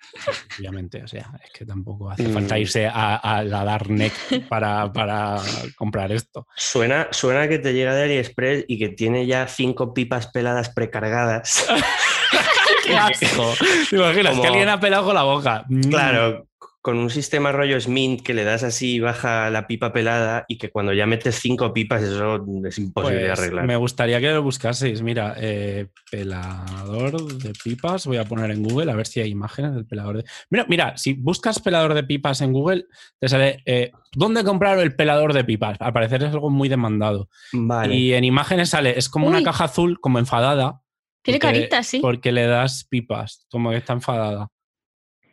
[0.58, 2.58] Obviamente, o sea, es que tampoco hace falta Mm.
[2.58, 4.12] irse a, a la Darknet
[4.48, 5.36] para, para
[5.76, 6.46] comprar esto.
[6.54, 11.66] Suena, suena que te llega de AliExpress y que tiene ya cinco pipas peladas precargadas.
[12.84, 13.54] ¡Qué asco!
[13.88, 15.64] ¿Te imaginas Como- que alguien ha pelado con la boca?
[15.68, 15.80] Mm.
[15.88, 16.46] Claro,
[16.82, 20.56] con un sistema rollo Smint que le das así y baja la pipa pelada y
[20.56, 23.66] que cuando ya metes cinco pipas eso es imposible de Pues arreglar.
[23.66, 25.02] me gustaría que lo buscaseis.
[25.02, 28.06] Mira, eh, pelador de pipas.
[28.06, 30.24] Voy a poner en Google a ver si hay imágenes del pelador de.
[30.48, 32.86] Mira, mira, si buscas pelador de pipas en Google,
[33.18, 35.76] te sale eh, ¿dónde comprar el pelador de pipas?
[35.80, 37.28] Al parecer es algo muy demandado.
[37.52, 37.94] Vale.
[37.94, 40.80] Y en imágenes sale, es como una caja azul, como enfadada.
[41.22, 41.98] Tiene porque- carita, sí.
[42.00, 44.48] Porque le das pipas, como que está enfadada.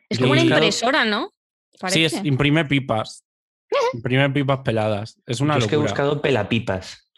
[0.10, 1.32] Es como una impresora, ¿no?
[1.88, 3.26] Sí, es, imprime pipas.
[3.94, 5.22] Imprime pipas peladas.
[5.26, 7.10] Es una Yo es que he buscado pelapipas.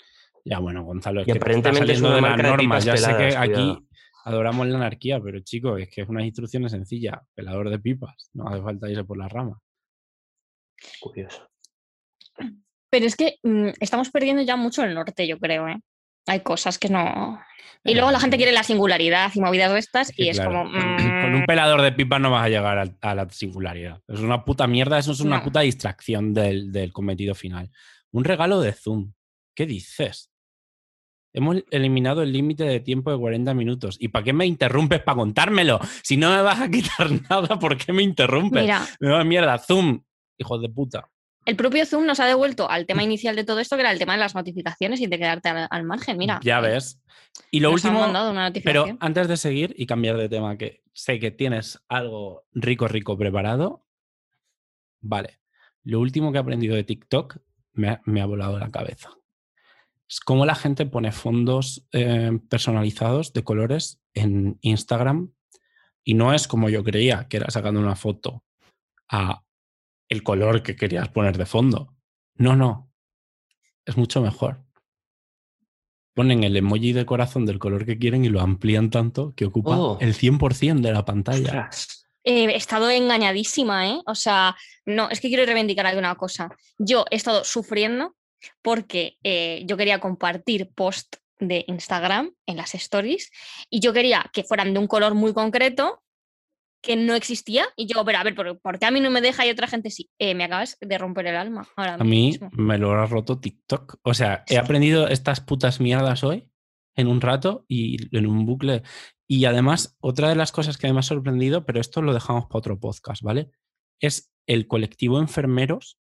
[0.45, 2.85] Ya, bueno, Gonzalo, es Y que te aparentemente es está saliendo una de las normas.
[2.85, 3.77] Ya sé que aquí
[4.25, 7.17] adoramos la anarquía, pero chico, es que es unas instrucciones sencillas.
[7.35, 8.29] Pelador de pipas.
[8.33, 9.59] No hace falta irse por la rama.
[10.99, 11.47] Curioso.
[12.89, 15.79] Pero es que mm, estamos perdiendo ya mucho el norte, yo creo, ¿eh?
[16.27, 17.39] Hay cosas que no.
[17.83, 20.63] Y luego la gente quiere la singularidad y movidas de estas, y es como.
[20.71, 24.01] Con un mm, pelador de pipas no vas a llegar a, a la singularidad.
[24.07, 25.43] Es una puta mierda, eso es una No.
[25.43, 27.69] puta distracción del, del cometido final.
[28.11, 29.13] Un regalo de Zoom.
[29.55, 30.31] ¿Qué dices?
[31.33, 33.97] Hemos eliminado el límite de tiempo de 40 minutos.
[33.99, 35.79] ¿Y para qué me interrumpes para contármelo?
[36.03, 38.63] Si no me vas a quitar nada, ¿por qué me interrumpes?
[38.63, 40.01] Mira, Me va mierda, Zoom,
[40.37, 41.07] hijos de puta.
[41.49, 43.97] El propio Zoom nos ha devuelto al tema inicial de todo esto, que era el
[43.97, 46.15] tema de las notificaciones y de quedarte al, al margen.
[46.15, 47.01] Mira, ya eh, ves.
[47.49, 50.83] Y lo nos han mandado una pero antes de seguir y cambiar de tema, que
[50.93, 53.83] sé que tienes algo rico, rico preparado.
[55.01, 55.39] Vale.
[55.83, 57.37] Lo último que he aprendido de TikTok
[57.73, 59.09] me ha, me ha volado la cabeza.
[60.07, 65.33] Es cómo la gente pone fondos eh, personalizados de colores en Instagram
[66.03, 68.43] y no es como yo creía, que era sacando una foto
[69.09, 69.41] a
[70.09, 71.95] el color que querías poner de fondo.
[72.35, 72.91] No, no.
[73.85, 74.63] Es mucho mejor.
[76.13, 79.77] Ponen el emoji de corazón del color que quieren y lo amplían tanto que ocupa
[79.77, 79.97] Oh.
[80.01, 81.69] el 100% de la pantalla.
[82.23, 84.01] Eh, he estado engañadísima, ¿eh?
[84.05, 86.49] O sea, no, es que quiero reivindicar aquí una cosa.
[86.77, 88.15] Yo he estado sufriendo
[88.61, 93.31] porque eh, yo quería compartir post de Instagram en las stories
[93.69, 96.03] y yo quería que fueran de un color muy concreto
[96.81, 99.21] que no existía y yo, pero a ver, ¿por, por qué a mí no me
[99.21, 100.09] deja y otra gente sí?
[100.19, 102.49] Eh, me acabas de romper el alma ahora A mí mismo.
[102.53, 103.97] me lo ha roto TikTok.
[104.03, 106.49] O sea, he aprendido estas putas mierdas hoy
[106.95, 108.83] en un rato y en un bucle.
[109.27, 112.59] Y además, otra de las cosas que me ha sorprendido, pero esto lo dejamos para
[112.59, 113.51] otro podcast, ¿vale?
[113.99, 115.99] Es el colectivo enfermeros,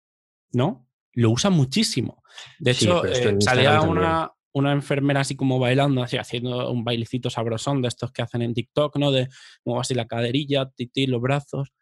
[0.53, 0.89] ¿no?
[1.13, 2.23] Lo usa muchísimo.
[2.59, 7.29] De Sí, hecho, eh, salía una, una enfermera así como bailando, así haciendo un bailecito
[7.29, 9.11] sabrosón de estos que hacen en TikTok, ¿no?
[9.11, 9.29] De
[9.65, 11.73] muevo así la caderilla, titi, los brazos.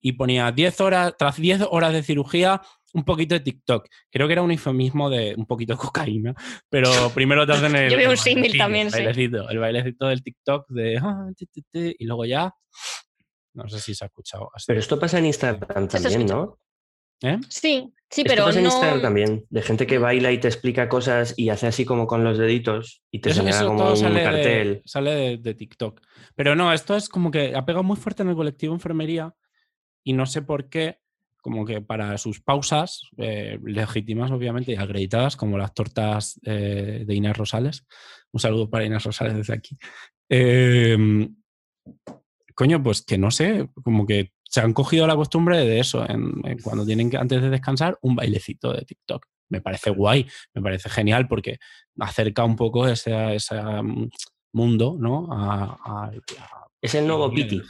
[0.00, 2.62] Y ponía 10 horas, tras 10 horas de cirugía,
[2.92, 3.88] un poquito de TikTok.
[4.10, 6.34] Creo que era un eufemismo de un poquito de cocaína,
[6.68, 7.90] pero primero te hacen el.
[7.90, 8.98] Yo veo un el símil bailecillo, también, el sí.
[8.98, 10.98] bailecito, el bailecito del TikTok de.
[11.02, 12.52] ah, ti, ti, ti, y luego ya.
[13.54, 14.66] No sé si se ha escuchado así.
[14.68, 16.26] Pero esto pasa en Instagram también.
[16.26, 16.60] ¿no?
[17.22, 17.38] ¿Eh?
[17.48, 18.70] Sí, sí, Esto pero pasa en no...
[18.70, 22.24] Instagram también, de gente que baila y te explica cosas y hace así como con
[22.24, 24.74] los deditos y te Eso, señala eso como todo un sale, cartel.
[24.74, 26.00] de, sale de, de TikTok.
[26.34, 29.34] Pero no, esto es como que ha pegado muy fuerte en el colectivo enfermería
[30.04, 30.98] y no sé por qué,
[31.42, 37.14] como que para sus pausas, eh, legítimas obviamente y acreditadas, como las tortas eh, de
[37.14, 37.86] Inés Rosales.
[38.32, 39.78] Un saludo para Inés Rosales desde aquí.
[40.28, 41.28] Eh,
[42.58, 46.32] coño, pues que no sé, como que se han cogido la costumbre de eso, en-
[46.44, 49.24] en cuando tienen que, antes de descansar, un bailecito de TikTok.
[49.50, 51.58] Me parece guay, me parece genial porque
[52.00, 54.08] acerca un poco ese, ese mm,
[54.54, 55.28] mundo, ¿no?
[55.32, 57.62] A, a- a- Es el nuevo Piti.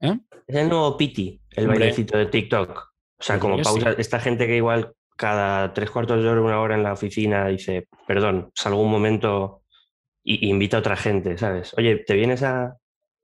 [0.00, 0.16] ¿Eh?
[0.46, 1.80] Es el nuevo Piti, el Hombre.
[1.80, 2.70] bailecito de TikTok.
[3.18, 3.64] O sea, como sí.
[3.64, 3.90] pausa.
[3.98, 7.88] Esta gente que igual cada tres cuartos de hora, una hora en la oficina dice,
[8.06, 9.62] perdón, salgo un momento
[10.22, 11.74] y, y invita a otra gente, ¿sabes?
[11.76, 12.76] Oye, ¿te vienes a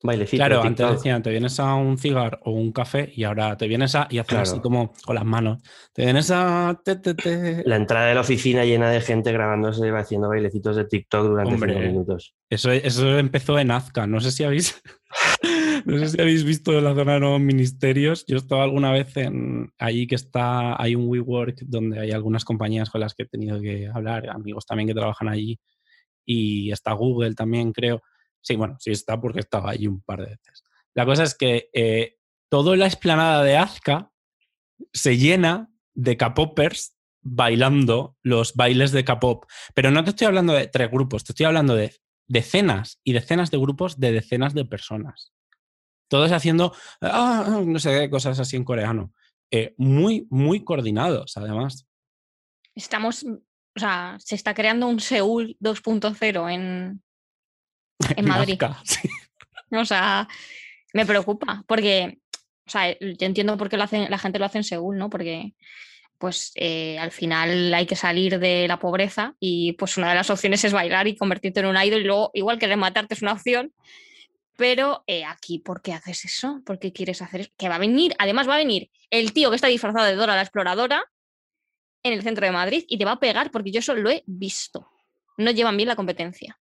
[0.03, 3.69] bailecito Claro, antes decían, te vienes a un cigar o un café y ahora te
[3.69, 4.07] vienes a.
[4.11, 5.63] y hacen así como con las manos.
[5.93, 6.81] Te vienes a.
[6.85, 7.63] te, te, te.
[7.65, 11.55] La entrada de la oficina llena de gente grabándose y haciendo bailecitos de TikTok durante
[11.55, 11.75] Hombre.
[11.75, 12.35] cinco minutos.
[12.51, 14.07] Eso, eso empezó en Azca.
[14.07, 14.83] No sé si habéis.
[15.85, 18.25] no sé si habéis visto la zona de nuevos ministerios.
[18.27, 20.81] Yo estaba alguna vez en allí que está.
[20.83, 24.67] Hay un WeWork donde hay algunas compañías con las que he tenido que hablar, amigos
[24.67, 25.59] también que trabajan allí.
[26.25, 28.03] Y está Google también, creo.
[28.43, 30.65] Sí, bueno, sí está porque estaba allí un par de veces.
[30.95, 32.17] La cosa es que eh,
[32.51, 34.13] toda la explanada de Azca
[34.93, 39.45] se llena de K-popers bailando los bailes de K-pop.
[39.75, 41.95] Pero no te estoy hablando de tres grupos, te estoy hablando de
[42.27, 45.33] decenas y decenas de grupos de decenas de personas.
[46.09, 49.15] Todos haciendo, ah, no sé qué cosas así en coreano.
[49.51, 51.87] Eh, muy, muy coordinados, además.
[52.75, 57.03] Estamos, o sea, se está creando un Seúl 2.0 en,
[58.17, 58.59] en Madrid.
[58.61, 59.09] Nazca, sí.
[59.71, 60.29] O sea,
[60.93, 62.19] me preocupa porque,
[62.67, 65.09] o sea, yo entiendo por qué lo hacen, la gente lo hace en Seúl, ¿no?
[65.09, 65.55] Porque,
[66.19, 70.31] pues, eh, al final hay que salir de la pobreza y, pues, una de las
[70.31, 73.33] opciones es bailar y convertirte en un idol y luego, igual que matarte es una
[73.33, 73.73] opción.
[74.57, 76.61] Pero eh, aquí, ¿por qué haces eso?
[76.67, 77.51] ¿Por qué quieres hacer eso?
[77.57, 80.37] Que va a venir, además va a venir el tío que está disfrazado de Dora
[80.37, 81.05] la exploradora
[82.03, 84.23] en el centro de Madrid y te va a pegar porque yo eso lo he
[84.27, 84.89] visto.
[85.37, 86.59] No llevan bien la competencia.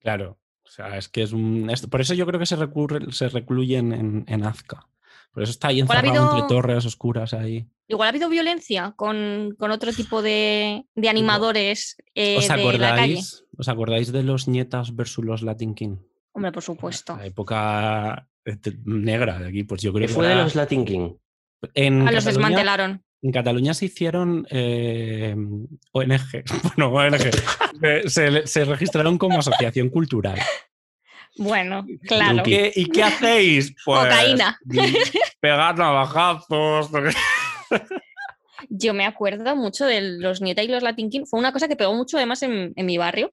[0.00, 0.38] Claro.
[0.68, 1.70] O sea, es que es un.
[1.70, 4.86] es- por eso yo creo que se, recurre, se recluyen en, en Azca.
[5.32, 7.66] Por eso está ahí ha encerrado habido- entre torres oscuras ahí.
[7.88, 12.56] Igual ha habido violencia con, con otro tipo de, de animadores eh, ¿Os de la
[12.56, 12.84] calle.
[12.86, 15.96] acordáis, ¿Os acordáis de los nietas versus los Latin King?
[16.32, 17.16] Hombre, por supuesto.
[17.16, 20.84] La época eh, negra de aquí, pues yo creo ¿Qué que fue de los Latin
[20.84, 21.14] King?
[21.74, 23.02] en A los desmantelaron.
[23.22, 25.34] En Cataluña se hicieron eh,
[25.92, 26.44] ONG,
[26.76, 30.38] bueno, ONG, se, se- registraron como asociación cultural.
[31.36, 32.40] Bueno, claro.
[32.40, 33.74] ¿Y qué, y qué hacéis?
[33.84, 34.58] Pues, Cocaína.
[35.40, 36.90] Pegar navajazos.
[38.68, 41.24] Yo me acuerdo mucho de los Nieta y los Latin King.
[41.26, 43.32] Fue una cosa que pegó mucho además en, en mi barrio.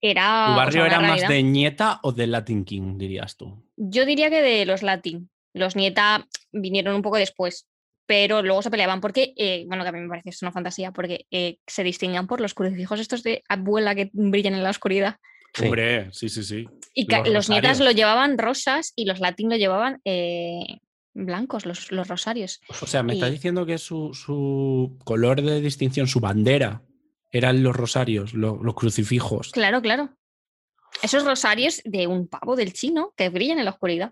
[0.00, 0.44] era.
[0.46, 3.62] ¿Tu o barrio sea, era más de Nieta o de Latin King, dirías tú?
[3.76, 5.28] Yo diría que de los Latin.
[5.52, 7.66] Los Nieta vinieron un poco después,
[8.10, 10.90] pero luego se peleaban porque, eh, bueno, que a mí me parece es una fantasía,
[10.90, 15.14] porque eh, se distinguían por los crucifijos estos de abuela que brillan en la oscuridad.
[15.54, 15.66] Sí.
[15.66, 16.66] Hombre, sí, sí, sí.
[16.92, 20.80] Y Los los, nietas lo llevaban rosas y los Latin lo llevaban eh,
[21.14, 22.58] blancos, los, los rosarios.
[22.82, 26.82] O sea, me estás diciendo que su, su color de distinción, su bandera,
[27.30, 29.52] eran los rosarios, lo- los crucifijos.
[29.52, 30.10] Claro, claro.
[31.00, 34.10] Esos rosarios de un pavo del chino que brillan en la oscuridad.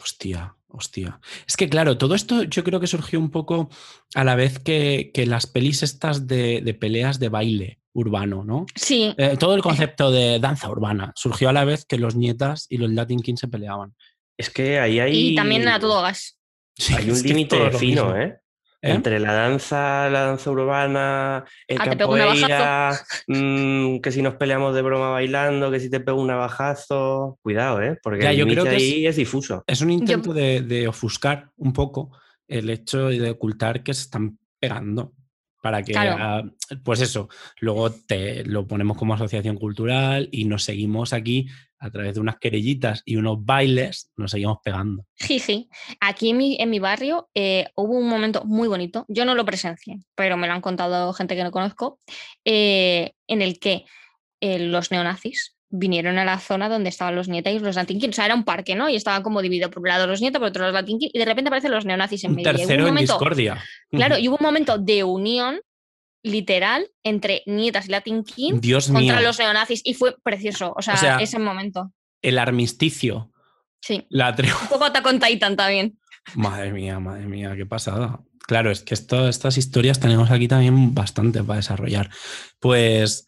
[0.00, 1.20] Hostia, hostia.
[1.46, 3.68] Es que claro, todo esto yo creo que surgió un poco
[4.14, 8.66] a la vez que, que las pelis estas de, de peleas de baile urbano, ¿no?
[8.74, 12.66] Sí, Eh, todo el concepto de danza urbana surgió a la vez que los nietas
[12.68, 13.94] y los Latin Kings se peleaban.
[14.36, 15.32] Es que ahí hay.
[15.32, 16.38] y también a todo gas.
[16.76, 18.16] Sí, Hay un límite fino.
[18.16, 18.40] ¿eh?
[18.86, 18.90] ¿Eh?
[18.92, 22.90] Entre la danza, la danza urbana, el Ah, capoeira,
[23.28, 27.38] mm, que si nos peleamos de broma bailando, que si te pego un navajazo.
[27.42, 27.98] Cuidado, ¿eh?
[28.02, 29.64] Porque Ya, el yo creo que es- ahí es difuso.
[29.66, 32.10] Es un intento de, de ofuscar un poco
[32.46, 35.12] el hecho de ocultar que se están pegando.
[35.64, 36.16] Para que, Claro.
[36.20, 36.42] ah,
[36.84, 41.46] pues eso, luego te lo ponemos como asociación cultural y nos seguimos aquí
[41.78, 45.06] a través de unas querellitas y unos bailes, nos seguimos pegando.
[45.16, 45.70] Jiji.
[46.00, 49.06] Aquí en mi, en mi barrio eh, hubo un momento muy bonito.
[49.08, 51.98] Yo no lo presencié, pero me lo han contado gente que no conozco,
[52.44, 53.86] eh, en el que
[54.42, 58.14] eh, los neonazis vinieron a la zona donde estaban los nietas y los Latin Kings.
[58.14, 58.88] O sea, era un parque, ¿no?
[58.88, 61.18] Y estaban como dividido por un lado los nietas, por otro los Latin Kings, y
[61.18, 62.52] de repente aparecen los neonazis en Un medio.
[62.52, 63.62] Tercero un en momento, discordia.
[63.90, 65.60] Claro, y hubo un momento de unión
[66.22, 70.72] literal entre nietas y Latin King Dios mío, contra los neonazis y fue precioso.
[70.76, 71.92] O sea, sea, ese momento.
[72.22, 73.30] el armisticio,
[73.82, 74.06] Sí.
[74.08, 75.98] la Un poco Attack on Titan también.
[76.34, 78.20] Madre mía, madre mía, qué pasada.
[78.46, 82.08] Claro, es que esto- estas historias tenemos aquí también bastante para desarrollar.
[82.60, 83.26] Pues,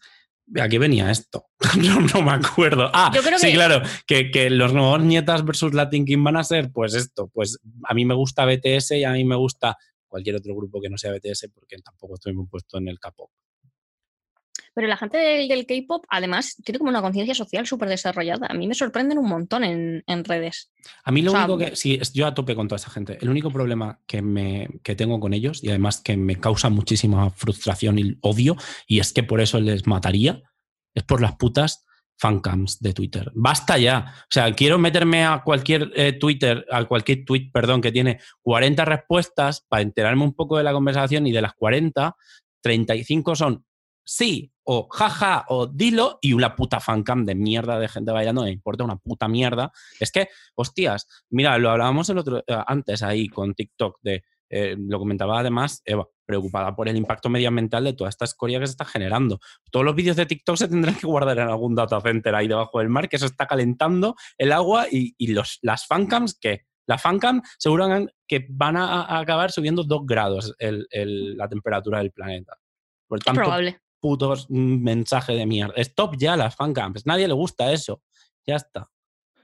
[0.59, 1.45] ¿a qué venía esto?
[1.77, 2.89] no, no me acuerdo.
[2.93, 6.37] Ah, Yo creo sí, que- claro, que, que los nuevos nietas versus Latin King van
[6.37, 9.77] a ser, pues esto, pues a mí me gusta BTS y a mí me gusta
[10.07, 13.29] cualquier otro grupo que no sea BTS porque tampoco estoy muy puesto en el capo.
[14.77, 18.45] Pero la gente del, del K-pop, además, tiene como una conciencia social súper desarrollada.
[18.47, 20.69] A mí me sorprenden un montón en, en redes.
[21.03, 22.91] A mí lo O sea, único que, sí, es- yo a tope con toda esa
[22.91, 23.17] gente.
[23.19, 27.31] El único problema que, me, que tengo con ellos y además que me causa muchísima
[27.31, 30.43] frustración y odio, y es que por eso les mataría,
[30.93, 31.83] es por las putas
[32.19, 33.31] fancams de Twitter.
[33.33, 34.13] Basta ya.
[34.25, 38.85] O sea, quiero meterme a cualquier eh, Twitter, a cualquier tweet, perdón, que tiene 40
[38.85, 42.15] respuestas para enterarme un poco de la conversación y de las 40,
[42.61, 43.65] 35 son
[44.03, 48.51] sí o jaja o dilo y una puta fancam de mierda de gente bailando, me
[48.51, 49.71] importa una puta mierda.
[49.97, 54.75] Es que, hostias, mira, lo hablábamos el otro eh, antes ahí con TikTok de eh,
[54.77, 58.71] lo comentaba además Eva, preocupada por el impacto medioambiental de toda esta escoria que se
[58.71, 59.39] está generando.
[59.71, 62.79] Todos los vídeos de TikTok se tendrán que guardar en algún data center ahí debajo
[62.79, 66.97] del mar, que eso está calentando el agua y, y los, las fancams que la
[66.97, 67.87] fancam seguro
[68.27, 72.57] que van a, acabar subiendo dos grados la temperatura del planeta.
[73.07, 73.79] Por Es tanto, probable.
[73.99, 75.73] Putos mm, mensaje de mierda.
[75.77, 77.05] Stop ya las fancams.
[77.05, 78.01] Nadie le gusta eso.
[78.45, 78.89] Ya está.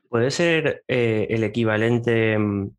[0.10, 2.70] Puede ser eh, el equivalente mm,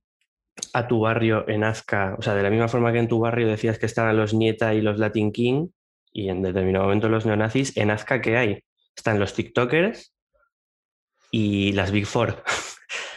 [0.72, 3.48] a tu barrio en Azca, o sea, de la misma forma que en tu barrio
[3.48, 5.68] decías que estaban los Nieta y los Latin King,
[6.12, 8.64] y en determinado momento los neonazis, en Azca, ¿qué hay?
[8.96, 10.14] Están los TikTokers
[11.32, 12.42] y las Big Four.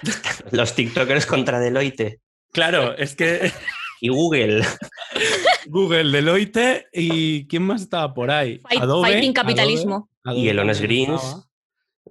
[0.52, 2.20] los TikTokers contra Deloitte
[2.52, 3.52] Claro, es que
[4.02, 4.62] y Google.
[5.68, 8.60] Google, Deloitte y ¿quién más estaba por ahí?
[8.60, 10.10] Fight- Adobe, fighting Adobe, capitalismo.
[10.24, 11.44] Adobe Y el Honest también Greens, estaba,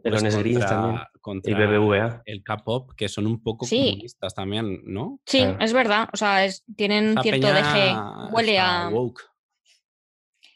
[0.05, 1.03] El pues Honest Greens contra- también.
[1.20, 2.22] contra Y BBVA.
[2.27, 3.90] el K-pop, que son un poco Sí.
[3.92, 5.20] comunistas también, ¿no?
[5.27, 5.59] Sí, Claro.
[5.61, 6.09] es verdad.
[6.12, 7.96] O sea, es- tienen Esa cierto peña deje.
[8.33, 8.88] Huele a.
[8.90, 9.22] woke.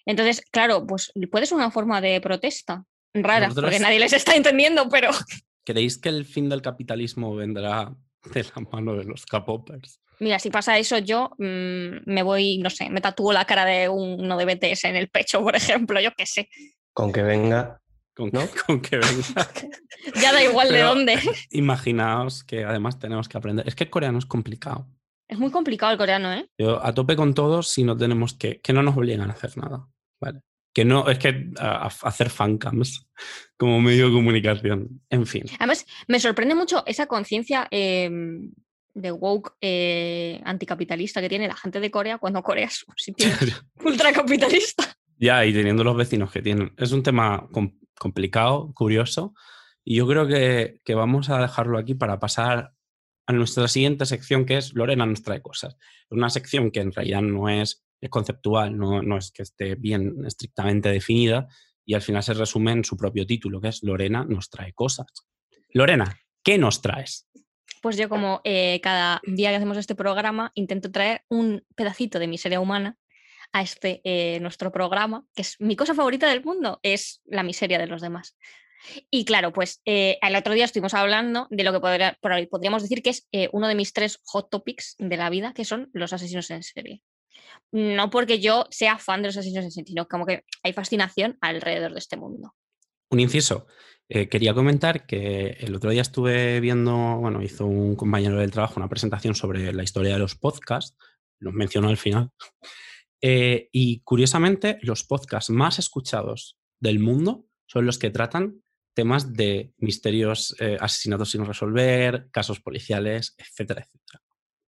[0.07, 4.89] Entonces, claro, pues puede ser una forma de protesta rara, porque nadie les está entendiendo,
[4.89, 5.11] pero
[5.65, 7.95] ¿Creéis que el fin del capitalismo vendrá
[8.35, 10.01] de la mano de los K-popers?
[10.21, 13.89] mira, si pasa eso, yo mm, me voy, no sé, me tatúo la cara de
[13.89, 16.49] uno de BTS en el pecho, por ejemplo, yo qué sé.
[16.93, 17.81] Con que venga.
[18.15, 18.43] Con, ¿No?
[18.67, 19.49] con que venga.
[20.23, 21.19] Ya da igual de dónde.
[21.51, 23.69] Imaginaos que además tenemos que aprender.
[23.69, 24.87] Es que el coreano es complicado.
[25.29, 26.49] Es muy complicado el coreano, ¿eh?
[26.59, 29.57] Yo a tope con todos si no tenemos que, que no nos obligan a hacer
[29.59, 29.87] nada.
[30.21, 30.41] ¿vale?
[30.73, 33.07] Que no, es que a, a hacer fancams
[33.57, 35.01] como medio de comunicación.
[35.11, 35.45] En fin.
[35.59, 38.09] Además, me sorprende mucho esa conciencia eh,
[38.95, 43.29] de woke eh, anticapitalista que tiene la gente de Corea cuando Corea es un sitio
[43.85, 44.85] ultracapitalista.
[45.19, 46.73] ya, y teniendo los vecinos que tienen.
[46.77, 49.35] Es un tema com- complicado, curioso.
[49.85, 52.73] Y yo creo que, que vamos a dejarlo aquí para pasar
[53.27, 55.77] a nuestra siguiente sección, que es Lorena nos trae cosas.
[56.11, 60.25] Una sección que en realidad no es, es conceptual, no, no es que esté bien
[60.27, 61.49] estrictamente definida.
[61.85, 65.07] y al final se resume en su propio título, que es Lorena nos trae cosas.
[65.73, 67.27] Lorena, ¿qué nos traes?
[67.83, 72.29] Pues yo como eh, cada día que hacemos este programa intento traer un pedacito de
[72.29, 72.97] miseria humana
[73.53, 77.79] a este eh, nuestro programa, que es mi cosa favorita del mundo, es la miseria
[77.79, 78.37] de los demás.
[79.11, 83.03] Y claro, pues eh, el otro día estuvimos hablando de lo que podría- podríamos decir
[83.03, 86.51] que es uno de mis tres hot topics de la vida, que son los asesinos
[86.51, 87.03] en serie.
[87.73, 91.39] No porque yo sea fan de los asesinos en serie, sino como que hay fascinación
[91.41, 92.55] alrededor de este mundo.
[93.11, 93.67] Un inciso.
[94.09, 98.75] eh, quería comentar que el otro día estuve viendo, bueno, hizo un compañero del trabajo
[98.79, 100.97] una presentación sobre la historia de los podcasts,
[101.39, 102.31] los mencionó al final,
[103.23, 108.63] eh, y curiosamente los podcasts más escuchados del mundo son los que tratan
[108.95, 114.23] temas de misterios, eh, asesinatos sin resolver, casos policiales, etcétera, etcétera.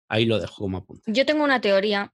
[0.10, 1.12] Ahí lo dejo como apunte.
[1.12, 2.14] Yo tengo una teoría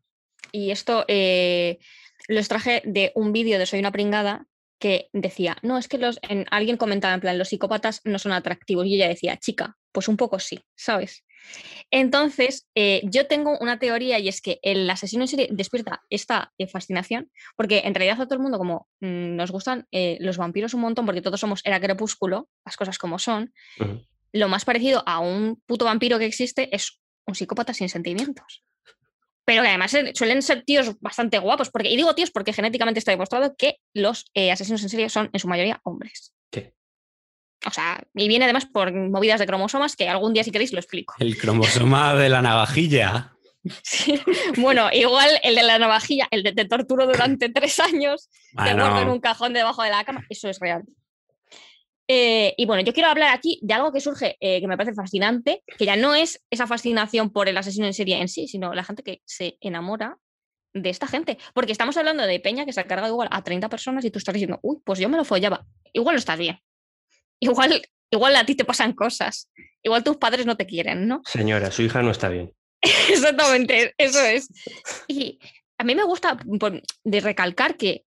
[0.51, 1.79] y esto eh,
[2.27, 4.47] lo extraje de un vídeo de Soy una pringada
[4.79, 8.33] que decía, no, es que los, en, alguien comentaba en plan, los psicópatas no son
[8.33, 11.23] atractivos y ella decía, chica, pues un poco sí, ¿sabes?
[11.91, 16.53] Entonces, eh, yo tengo una teoría y es que el asesino en serie despierta esta
[16.57, 20.37] eh, fascinación, porque en realidad a todo el mundo como mm, nos gustan eh, los
[20.37, 23.53] vampiros un montón, porque todos somos era crepúsculo, las cosas como son,
[24.31, 28.63] lo más parecido a un puto vampiro que existe es un psicópata sin sentimientos.
[29.45, 31.69] Pero que además suelen ser tíos bastante guapos.
[31.69, 35.29] Porque, y digo tíos porque genéticamente está demostrado que los eh, asesinos en serie son
[35.31, 36.33] en su mayoría hombres.
[36.51, 36.71] Sí.
[37.65, 40.79] O sea, y viene además por movidas de cromosomas que algún día si queréis lo
[40.79, 41.13] explico.
[41.19, 43.31] El cromosoma de la navajilla.
[43.81, 44.21] Sí.
[44.57, 48.85] Bueno, igual el de la navajilla, el de te torturo durante tres años, te guardo
[48.85, 50.83] en Bueno, un cajón debajo de la cama, eso es real.
[52.07, 54.93] Eh, y bueno, yo quiero hablar aquí de algo que surge eh, que me parece
[54.93, 58.73] fascinante, que ya no es esa fascinación por el asesino en serie en sí, sino
[58.73, 60.17] la gente que se enamora
[60.73, 61.37] de esta gente.
[61.53, 64.19] Porque estamos hablando de Peña que se ha cargado igual a 30 personas y tú
[64.19, 65.65] estás diciendo, uy, pues yo me lo follaba.
[65.93, 66.59] Igual no estás bien.
[67.39, 69.51] Igual, igual a ti te pasan cosas.
[69.81, 71.21] Igual tus padres no te quieren, ¿no?
[71.25, 72.53] Señora, su hija no está bien.
[73.09, 74.47] Exactamente, eso es.
[75.07, 75.39] Y
[75.77, 76.37] a mí me gusta
[77.03, 78.04] de recalcar que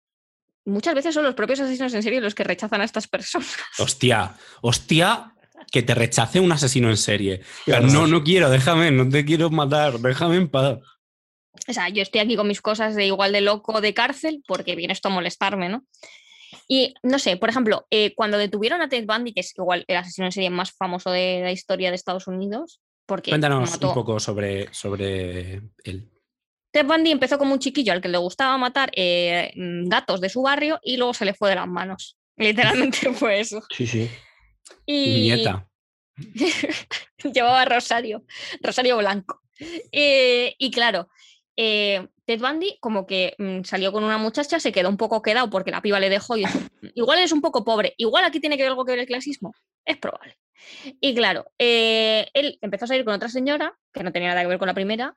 [0.64, 3.54] muchas veces son los propios asesinos en serie los que rechazan a estas personas.
[3.78, 5.34] hostia, hostia,
[5.70, 7.40] que te rechace un asesino en serie.
[7.66, 10.78] No, no quiero, déjame, no te quiero matar, déjame en paz.
[11.68, 14.74] O sea, yo estoy aquí con mis cosas de igual de loco de cárcel porque
[14.76, 15.84] viene esto a molestarme, ¿no?
[16.68, 19.96] Y no sé, por ejemplo, eh, cuando detuvieron a Ted Bundy, que es igual el
[19.96, 23.94] asesino en serie más famoso de la historia de Estados Unidos, porque Cuéntanos mató- un
[23.94, 26.10] poco sobre, sobre él.
[26.74, 30.28] Ted Bundy empezó como un chiquillo al que le gustaba matar eh, mm, gatos de
[30.28, 32.18] su barrio y luego se le fue de las manos.
[32.36, 33.62] Literalmente fue eso.
[33.70, 34.10] Sí, sí.
[34.84, 35.68] Y Nieta.
[37.32, 38.24] llevaba Rosario,
[38.60, 39.40] Rosario Blanco.
[39.92, 41.08] Eh, y claro,
[41.56, 45.48] eh, Ted Bundy como que mm, salió con una muchacha, se quedó un poco quedado
[45.50, 46.58] porque la piba le dejó y dijo,
[46.96, 49.54] igual es un poco pobre, igual aquí tiene que ver algo que ver el clasismo.
[49.84, 50.36] Es probable.
[51.00, 54.48] Y claro, eh, él empezó a salir con otra señora, que no tenía nada que
[54.48, 55.14] ver con la primera,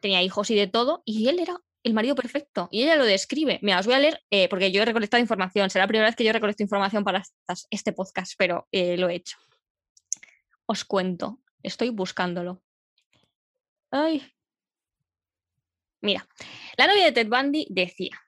[0.00, 2.68] tenía hijos y de todo, y él era el marido perfecto.
[2.70, 3.58] Y ella lo describe.
[3.62, 5.70] Mira, os voy a leer, eh, porque yo he recolectado información.
[5.70, 7.22] Será la primera vez que yo recolecto información para
[7.70, 9.38] este podcast, pero eh, lo he hecho.
[10.66, 11.40] Os cuento.
[11.62, 12.62] Estoy buscándolo.
[13.90, 14.22] Ay.
[16.02, 16.26] Mira,
[16.76, 18.18] la novia de Ted Bundy decía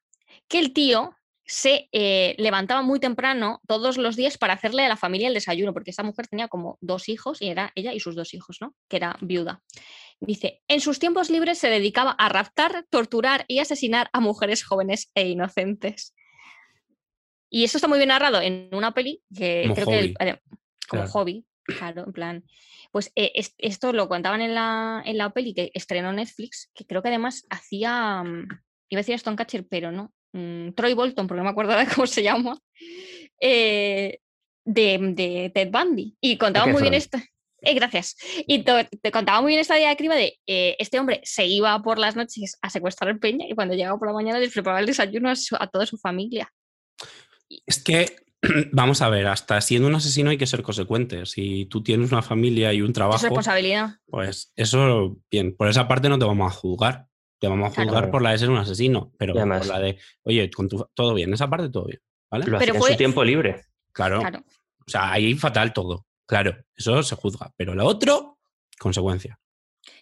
[0.48, 4.96] que el tío se eh, levantaba muy temprano todos los días para hacerle a la
[4.96, 8.14] familia el desayuno, porque esta mujer tenía como dos hijos y era ella y sus
[8.14, 8.74] dos hijos, ¿no?
[8.88, 9.62] Que era viuda.
[10.20, 15.10] Dice, en sus tiempos libres se dedicaba a raptar, torturar y asesinar a mujeres jóvenes
[15.16, 16.14] e inocentes.
[17.50, 20.28] Y eso está muy bien narrado en una peli que Como creo que el- hobby,
[20.30, 20.40] eh,
[20.88, 21.10] como claro.
[21.10, 22.44] hobby, claro, en plan.
[22.92, 26.86] Pues eh, es- esto lo contaban en la, en la peli que estrenó Netflix, que
[26.86, 28.48] creo que además hacía, mm,
[28.90, 32.06] iba a decir Stonecatcher, pero no, mm, Troy Bolton, porque no me acuerdo ahora cómo
[32.06, 32.58] se llama,
[33.40, 34.18] eh,
[34.64, 36.16] de, de Ted Bundy.
[36.20, 37.22] Y contaba muy bien esta.
[37.60, 38.16] eh, gracias.
[38.46, 42.16] Y te contaba muy bien esta diatriba de eh, este hombre se iba por las
[42.16, 45.30] noches a secuestrar el peña y cuando llegaba por la mañana les preparaba el desayuno
[45.30, 46.52] a, su- a toda su familia.
[47.66, 48.16] Es que,
[48.72, 51.26] vamos a ver, hasta siendo un asesino hay que ser consecuente.
[51.26, 53.90] Si tú tienes una familia y un Es trabajo, responsabilidad.
[54.06, 57.06] pues eso, bien, por esa parte no te vamos a juzgar.
[57.42, 57.90] Te vamos a Claro.
[57.90, 60.86] juzgar por la de ser un asesino, pero además- por la de, oye, con tu,
[60.94, 62.00] todo bien, esa parte todo bien,
[62.30, 62.46] ¿vale?
[62.46, 63.64] Lo Pero en fue- su tiempo libre.
[63.90, 64.44] Claro, Claro.
[64.86, 68.38] o sea, ahí fatal todo, claro, eso se juzga, pero lo otro,
[68.78, 69.40] consecuencia.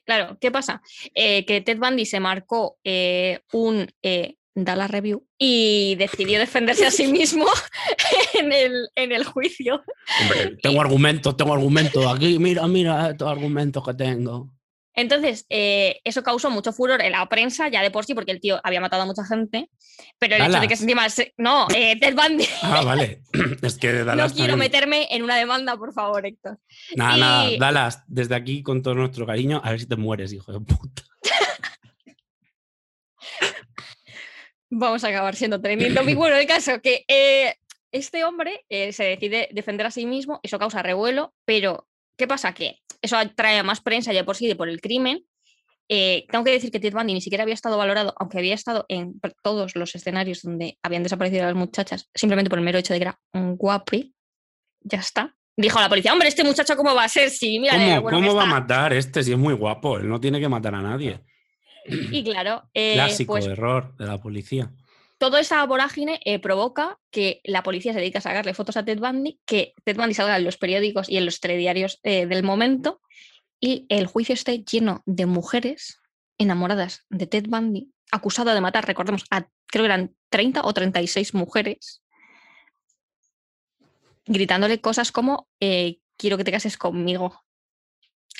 [0.05, 0.83] Claro, ¿qué pasa?
[1.15, 6.91] Eh, que Ted Bundy se marcó eh, un eh, Dallas Review y decidió defenderse a
[6.91, 7.47] sí mismo
[8.39, 9.83] en el, en el juicio.
[10.21, 14.51] Hombre, tengo argumentos, tengo argumentos aquí, mira, mira estos argumentos que tengo.
[14.95, 18.41] Entonces, eh, eso causó mucho furor en la prensa, ya de por sí, porque el
[18.41, 19.71] tío había matado a mucha gente.
[20.19, 21.09] Pero el hecho de que encima.
[21.09, 22.45] se- No, eh, Ted Bundy.
[22.63, 23.23] Ah, vale.
[23.63, 26.59] es que no Dallas quiero también- meterme en una demanda, por favor, Héctor.
[26.97, 30.33] Nada, Y- nada, Dallas, desde aquí con todo nuestro cariño, a ver si te mueres,
[30.33, 31.03] hijo de puta.
[34.73, 36.17] Vamos a acabar siendo trending topic.
[36.17, 37.57] Bueno, el caso que eh,
[37.93, 41.89] este hombre eh, se decide defender a sí mismo, eso causa revuelo, pero
[42.21, 42.53] ¿qué pasa?
[42.53, 45.25] Que eso atrae a más prensa ya por sí de por el crimen.
[45.89, 48.85] Eh, tengo que decir que Ted Bundy ni siquiera había estado valorado, aunque había estado
[48.89, 53.01] en todos los escenarios donde habían desaparecido las muchachas, simplemente por el mero hecho de
[53.01, 54.15] que era un guapi.
[54.83, 55.35] Ya está.
[55.57, 58.19] Dijo a la policía, hombre, este muchacho cómo va a ser si mira ¿Cómo, bueno
[58.19, 58.61] cómo va a está".
[58.61, 59.99] matar este si es muy guapo?
[59.99, 61.21] Él no tiene que matar a nadie.
[61.87, 64.71] Y claro, eh, Clásico pues error de la policía.
[65.21, 68.99] Toda esa vorágine eh, provoca que la policía se dedique a sacarle fotos a Ted
[68.99, 73.03] Bundy, que Ted Bundy salga en los periódicos y en los telediarios eh, del momento,
[73.61, 75.99] y el juicio esté lleno de mujeres
[76.39, 81.35] enamoradas de Ted Bundy, acusado de matar, recordemos, a creo que eran 30 o 36
[81.35, 82.03] mujeres,
[84.25, 87.45] gritándole cosas como eh, quiero que te cases conmigo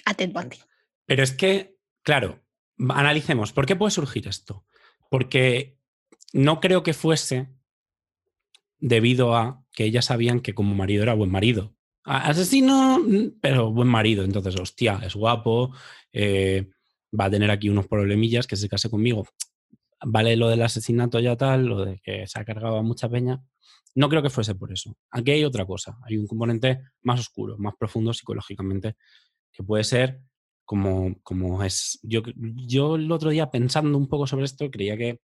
[0.07, 0.57] a Ted Bundy.
[1.05, 2.43] Pero es que, claro,
[2.79, 4.65] analicemos, ¿por qué puede surgir esto?
[5.11, 5.79] Porque
[6.33, 7.49] no creo que fuese
[8.79, 11.75] debido a que ellas sabían que como marido era buen marido.
[12.05, 14.25] Asesino, mm, pero buen marido.
[14.25, 15.75] Entonces, hostia, es guapo,
[16.13, 16.71] eh,
[17.19, 19.27] va a tener aquí unos problemillas, que se case conmigo.
[20.03, 23.43] Vale lo del asesinato ya tal, lo de que se ha cargado a mucha peña.
[23.95, 24.97] No creo que fuese por eso.
[25.11, 25.99] Aquí hay otra cosa.
[26.05, 28.97] Hay un componente más oscuro, más profundo psicológicamente,
[29.53, 30.21] que puede ser
[30.65, 31.99] como, como es.
[32.03, 35.21] Yo, yo el otro día pensando un poco sobre esto, creía que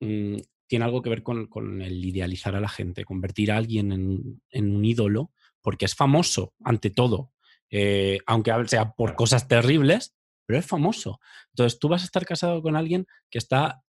[0.00, 0.36] mm,
[0.66, 4.42] tiene algo que ver con, con el idealizar a la gente, convertir a alguien en,
[4.50, 5.30] en un ídolo,
[5.62, 7.32] porque es famoso ante todo,
[7.70, 11.20] eh, aunque sea por cosas terribles, pero es famoso.
[11.50, 13.82] Entonces tú vas a estar casado con alguien que está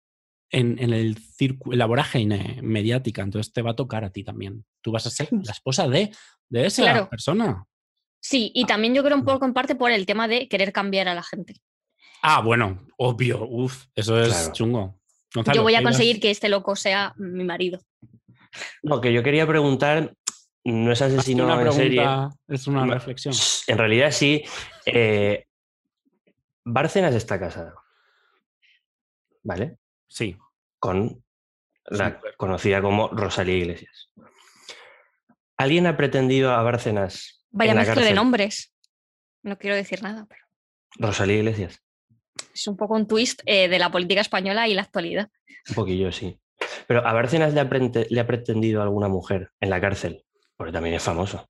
[0.51, 4.65] en, en el en la vorágine mediática, entonces te va a tocar a ti también.
[4.83, 6.13] Tú vas a ser la esposa de,
[6.49, 7.09] de esa Claro.
[7.09, 7.67] persona.
[8.21, 11.09] Sí, y también yo creo un poco en parte por el tema de querer cambiar
[11.09, 11.55] a la gente.
[12.23, 14.53] Ah, bueno, obvio, uff, eso es Claro.
[14.53, 15.01] chungo.
[15.35, 17.81] Gonzalo, Yo voy a ¿qué ibas- conseguir que este loco sea mi marido.
[18.83, 20.15] No, que yo quería preguntar,
[20.65, 22.05] no es asesino una en serie.
[22.49, 23.35] es una reflexión.
[23.67, 24.45] En realidad sí.
[24.87, 25.47] eh,
[26.65, 27.75] Bárcenas está casada.
[29.43, 29.77] ¿Vale?
[30.09, 30.37] Sí,
[30.79, 31.23] Con
[31.87, 32.17] la Sí.
[32.39, 34.11] conocida como Rosalía Iglesias.
[35.59, 38.73] ¿Alguien ha pretendido a Bárcenas Vaya mezcla de nombres.
[39.43, 40.43] No quiero decir nada, pero
[40.97, 41.81] Rosalía Iglesias.
[42.55, 45.31] Es un poco un twist eh, de la política española y la actualidad.
[45.69, 46.39] Un poquillo, sí.
[46.87, 47.69] Pero a Bárcenas le ha,
[48.09, 50.25] le ha pretendido alguna mujer en la cárcel,
[50.57, 51.49] porque también es famoso.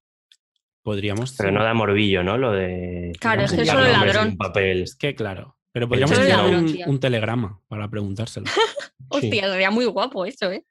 [0.83, 1.35] podríamos.
[1.37, 1.55] Pero sí.
[1.55, 2.39] no da morbillo, ¿no?
[2.39, 3.13] Lo de.
[3.21, 4.29] Claro, es que solo el nombres en ladrón.
[4.33, 4.83] un papel.
[4.83, 5.57] Es que, claro.
[5.73, 8.47] Pero podríamos enviar ladrón, un, telegrama para preguntárselo.
[9.09, 10.65] Hostia, sería muy guapo eso, ¿eh?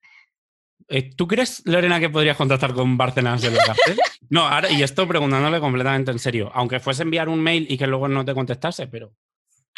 [0.89, 3.97] Eh, ¿Tú crees, Lorena, que podrías contactar con Bárcenas en la cárcel?
[4.29, 6.51] No, ahora, y esto preguntándole completamente en serio.
[6.53, 9.13] Aunque fuese enviar un mail y que luego no te contestase, pero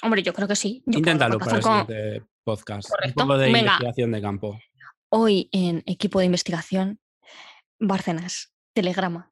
[0.04, 0.84] Hombre, yo creo que sí.
[0.86, 2.90] Yo inténtalo para el con- siguiente podcast.
[2.90, 3.24] Correcto.
[3.24, 3.60] Un poco de Venga.
[3.60, 4.60] investigación de campo.
[5.10, 7.00] Hoy en equipo de investigación,
[7.80, 9.32] Bárcenas, telegrama.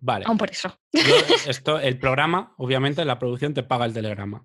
[0.00, 0.24] Vale.
[0.26, 0.76] Aún por eso.
[0.92, 1.00] Yo,
[1.46, 4.44] esto, el programa, obviamente, la producción te paga el telegrama.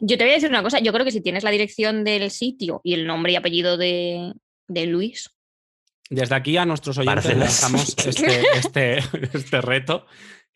[0.00, 0.80] Yo te voy a decir una cosa.
[0.80, 4.32] Yo creo que si tienes la dirección del sitio y el nombre y apellido de,
[4.66, 5.30] de Luis,
[6.10, 7.62] Desde aquí a nuestros oyentes Bárcenas.
[7.62, 8.98] lanzamos este, este,
[9.36, 10.06] este reto,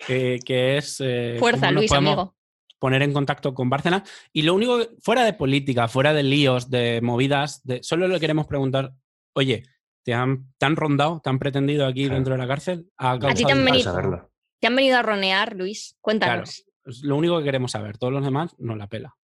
[0.08, 1.00] eh, que es...
[1.00, 2.36] eh, fuerza, Luis, podemos amigo.
[2.82, 4.02] Poner en contacto con Bárcenas.
[4.32, 8.18] Y lo único, que- fuera de política, fuera de líos, de movidas, de, solo le
[8.18, 8.92] queremos preguntar,
[9.34, 9.62] oye,
[10.02, 12.16] ¿te han, te han rondado, te han pretendido aquí Claro.
[12.16, 12.90] dentro de la cárcel?
[12.96, 14.28] ¿Ha ti te han venido-.
[14.60, 15.96] Te han venido a ronear, Luis.
[16.00, 16.64] Cuéntanos.
[16.84, 17.98] Es lo único que queremos saber.
[17.98, 19.14] Todos los demás nos la pela.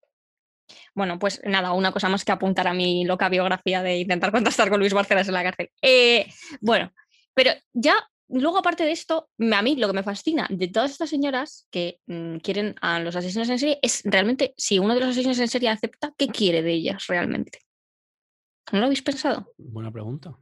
[0.95, 4.71] Bueno, pues nada, una cosa más que apuntar a mi loca biografía de intentar contactar
[4.71, 5.71] con Luis Barcenas en la cárcel.
[5.83, 6.29] Eh,
[6.61, 6.93] bueno,
[7.35, 7.97] pero ya
[8.29, 12.01] luego aparte de esto, a mí lo que me fascina de todas estas señoras que
[12.07, 15.49] mm, quieren a los asesinos en serie es realmente si uno de los asesinos en
[15.49, 17.61] serie acepta, ¿qué quiere de ellas realmente?
[18.73, 19.53] ¿No lo habéis pensado?
[19.57, 20.37] Buena pregunta.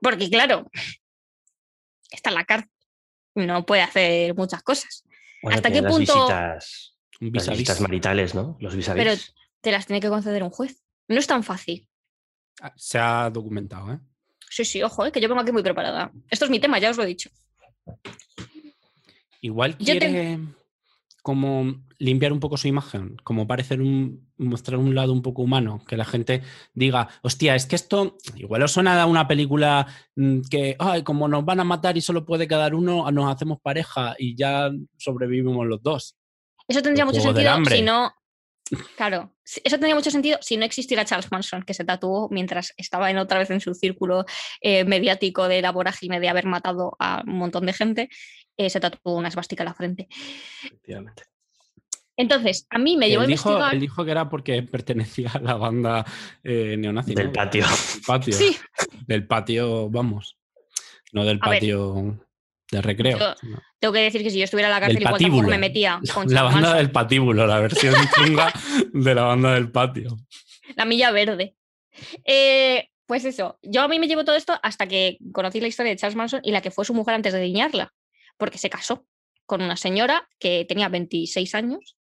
[0.00, 0.66] Porque claro,
[2.10, 2.70] está en la cárcel,
[3.34, 5.04] no puede hacer muchas cosas,
[5.42, 8.56] Bueno, ¿Hasta qué las punto- Un Visitas, vis visitas maritales, ¿no?
[8.60, 9.12] Los vis pero
[9.60, 10.82] te las tiene que conceder un juez.
[11.08, 11.86] No es tan fácil.
[12.62, 13.98] Ah, Se ha documentado, ¿eh?
[14.50, 16.10] Sí, sí, ojo, eh, que yo vengo aquí muy preparada.
[16.28, 17.30] Esto es mi tema, ya os lo he dicho.
[19.40, 20.38] Igual te- quiere
[21.22, 25.84] como limpiar un poco su imagen, como parecer un, mostrar un lado un poco humano,
[25.86, 26.42] que la gente
[26.74, 29.86] diga, hostia, es que esto igual os suena a una película
[30.16, 33.60] mm, que, ay, como nos van a matar y solo puede quedar uno, nos hacemos
[33.60, 36.16] pareja y ya sobrevivimos los dos.
[36.66, 38.12] Eso tendría mucho sentido si no,
[38.96, 43.10] Claro, eso tendría mucho sentido si no existiera Charles Manson, que se tatuó mientras estaba
[43.10, 44.24] en otra vez en su círculo
[44.60, 48.08] eh, mediático de la vorágine de haber matado a un montón de gente,
[48.56, 50.08] eh, se tatuó una esvástica en la frente.
[50.64, 51.24] Efectivamente.
[52.16, 53.72] Entonces, a mí me llevó a investigar.
[53.72, 56.04] él dijo que era porque pertenecía a la banda
[56.44, 57.14] eh, neonazi.
[57.14, 57.32] Del ¿no?
[57.32, 57.64] patio.
[57.64, 58.34] Del patio.
[58.34, 58.58] Sí,
[59.06, 60.36] Del patio, vamos.
[61.12, 62.20] No del A ver, patio
[62.70, 63.18] de recreo.
[63.18, 63.34] yo-
[63.78, 66.26] tengo que decir que si yo estuviera en la cárcel, igual tampoco me metía con
[66.32, 68.52] La banda del patíbulo, la versión chunga
[68.92, 70.16] de la banda del patio.
[70.76, 71.56] La milla verde.
[72.24, 75.90] Eh, pues eso, yo a mí me llevo todo esto hasta que conocí la historia
[75.90, 77.92] de Charles Manson y la que fue su mujer antes de diñarla,
[78.36, 79.04] porque se casó
[79.46, 81.96] con una señora que tenía 26 años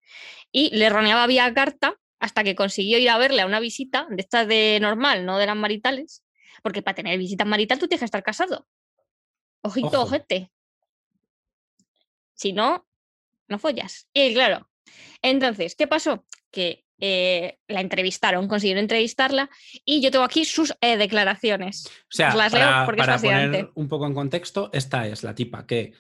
[0.52, 4.22] y le roneaba vía carta hasta que consiguió ir a verle a una visita de
[4.22, 6.26] estas de normal, no de las maritales,
[6.62, 8.68] porque para tener visita marital tú tienes que estar casado.
[9.62, 10.02] Ojito, Ojo.
[10.04, 10.52] ojete.
[12.38, 12.88] Si no,
[13.50, 14.08] no follas.
[14.14, 14.70] Y claro,
[15.22, 16.26] entonces, ¿qué pasó?
[16.52, 19.50] Que eh, la entrevistaron, consiguieron entrevistarla
[19.86, 21.86] y yo tengo aquí sus eh, declaraciones.
[21.86, 23.60] O sea, las leo para, porque para fascinante.
[23.60, 25.94] poner un poco en contexto, esta es la tipa que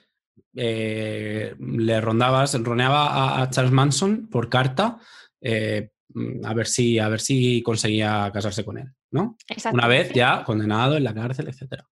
[0.55, 4.99] eh, le rondaba, roneaba a, a Charles Manson por carta
[5.41, 9.38] mm, a, ver si, a ver si conseguía casarse con él, ¿no?
[9.71, 11.88] Una vez ya condenado en la cárcel, etcétera.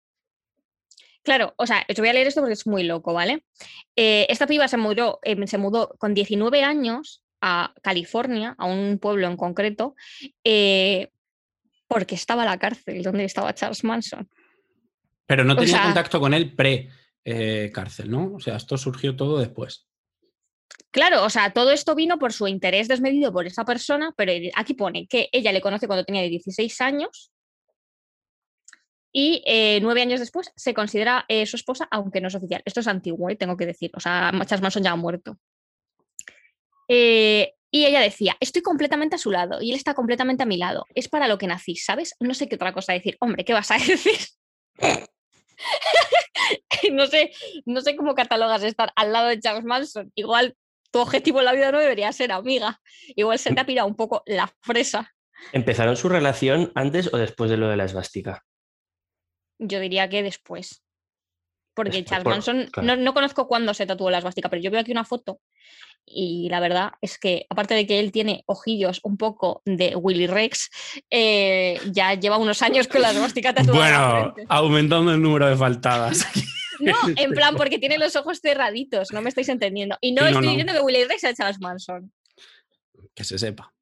[1.24, 3.44] Claro, o sea, os voy a leer esto porque es muy loco, ¿vale?
[3.96, 8.98] Eh, esta piba se mudó, eh, se mudó con 19 años a California, a un
[8.98, 9.94] pueblo en concreto,
[10.44, 11.10] eh,
[11.88, 14.28] porque estaba la cárcel donde estaba Charles Manson.
[15.26, 18.34] Pero no O tenía sea- contacto con él pre-cárcel, ¿no?
[18.34, 19.86] O sea, esto surgió todo después.
[20.90, 24.74] Claro, o sea, todo esto vino por su interés desmedido por esa persona, pero aquí
[24.74, 27.32] pone que ella le conoce cuando tenía 16 años
[29.16, 32.62] y eh, nueve años después se considera eh, su esposa, aunque no es oficial.
[32.64, 33.92] Esto es antiguo, eh, tengo que decir.
[33.94, 35.38] O sea, Charles Manson ya ha muerto.
[36.88, 40.84] Y ella decía, estoy completamente a su lado y él está completamente a mi lado.
[40.96, 42.16] Es para lo que nací, ¿sabes?
[42.18, 43.16] No sé qué otra cosa decir.
[43.20, 44.18] Hombre, ¿qué vas a decir?
[46.92, 47.30] no, sé,
[47.66, 50.10] no sé cómo catalogas estar al lado de Charles Manson.
[50.16, 50.56] Igual
[50.90, 52.80] tu objetivo en la vida no debería ser amiga.
[53.14, 55.14] Igual se te ha pirado un poco la fresa.
[55.52, 58.44] ¿Empezaron su relación antes o después de lo de la esvástica?
[59.68, 60.82] Yo diría que después.
[61.74, 62.86] Porque Después, Charles Manson, claro.
[62.86, 65.40] no, no conozco cuándo se tatuó la esvástica, pero yo veo aquí una foto
[66.06, 70.26] y la verdad es que, aparte de que él tiene ojillos un poco de Willy
[70.26, 70.70] Rex,
[71.10, 74.34] eh, ya lleva unos años con la esvástica tatuada.
[74.34, 76.26] Bueno, aumentando el número de faltadas.
[76.80, 79.96] No, en plan, porque tiene los ojos cerraditos, no me estáis entendiendo.
[80.00, 80.50] Y no estoy no.
[80.50, 82.12] diciendo que Willy Rex sea Charles Manson.
[83.14, 83.72] que se sepa.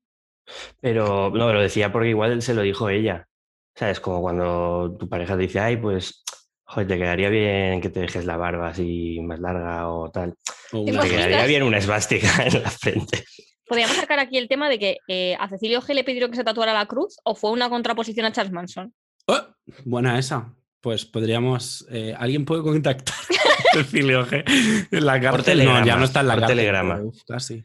[0.79, 3.31] Pero no, lo decía porque igual se lo dijo ella.
[3.75, 4.01] ¿Sabes?
[4.01, 6.23] Como cuando tu pareja te dice, ay, pues,
[6.65, 10.35] joder, te quedaría bien que te dejes la barba así más larga o tal.
[10.73, 13.25] O ¿Te quedaría bien una esvástica en la frente.
[13.67, 16.45] Podríamos sacar aquí el tema de que eh, a Cecilio G le pidieron que se
[16.45, 18.93] tatuara la cruz o fue una contraposición a Charles Manson.
[19.27, 19.41] ¡Oh!
[19.85, 20.55] Buena esa.
[20.81, 21.87] Pues podríamos.
[21.91, 23.15] eh, ¿Alguien puede contactar
[23.73, 24.45] a Cecilio G?
[24.91, 25.39] En la cárcel.
[25.39, 26.57] no, telegrama, ya no está en la cárcel.
[26.57, 27.01] telegrama.
[27.03, 27.65] uf, casi.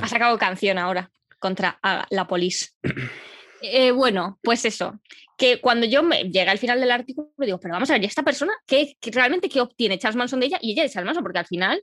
[0.00, 2.76] Ha sacado canción ahora contra a la polis.
[3.60, 5.00] Eh, bueno, pues eso,
[5.36, 8.06] que cuando yo me llega al final del artículo digo, pero vamos a ver, ¿y
[8.06, 11.06] esta persona qué, qué- realmente qué obtiene Charles Manson de ella y ella de Charles
[11.06, 11.24] Manson?
[11.24, 11.82] Porque al final,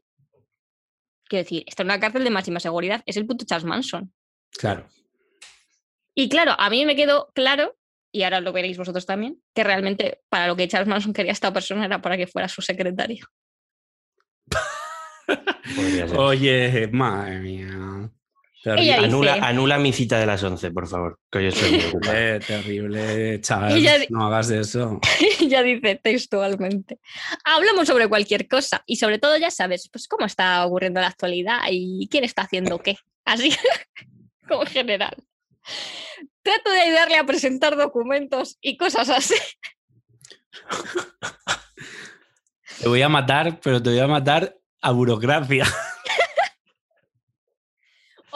[1.27, 4.13] quiero decir, está en una cárcel de máxima seguridad, es el puto Charles Manson.
[4.51, 4.87] Claro.
[6.15, 7.77] Y claro, a mí me quedó claro,
[8.13, 11.33] y ahora lo veréis vosotros también, que realmente para lo que Charles Manson quería a
[11.33, 13.27] esta persona era para que fuera su secretario.
[16.17, 18.09] Oye, madre mía.
[18.65, 21.69] Terrible, Ella dice- Anula, mi cita de las 11, por favor, que hoy estoy
[22.11, 23.77] eh, terrible, chaval.
[23.77, 24.99] Ella No hagas eso.
[25.47, 26.97] ya dice textualmente.
[27.43, 31.59] Hablamos sobre cualquier cosa y sobre todo ya sabes, pues cómo está ocurriendo la actualidad
[31.69, 32.97] y quién está haciendo qué.
[33.23, 33.55] Así
[34.49, 35.15] como en general.
[36.41, 39.35] Trato de ayudarle a presentar documentos y cosas así.
[42.81, 45.67] Te voy a matar, pero te voy a matar a burocracia.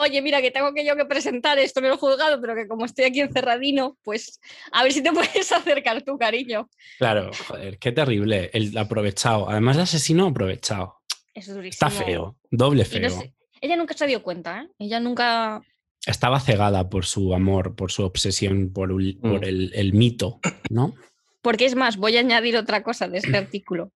[0.00, 2.84] Oye, mira, que tengo que yo que presentar esto en el juzgado, pero que como
[2.86, 4.40] estoy aquí encerradino, pues
[4.72, 6.68] a ver si te puedes acercar tú, cariño.
[6.98, 8.50] Claro, joder, qué terrible.
[8.52, 9.48] El aprovechado.
[9.50, 10.96] Además, el asesino aprovechado.
[11.34, 11.70] Es durísimo.
[11.70, 12.36] Está feo.
[12.50, 13.10] Doble no feo.
[13.10, 14.68] sé, ella nunca se dio cuenta, ¿eh?
[14.78, 15.62] Ella nunca
[16.06, 19.30] Estaba cegada por su amor, por su obsesión, por, un- Mm.
[19.30, 20.40] por el, el mito,
[20.70, 20.94] ¿no?
[21.42, 23.92] Porque es más, voy a añadir otra cosa de este artículo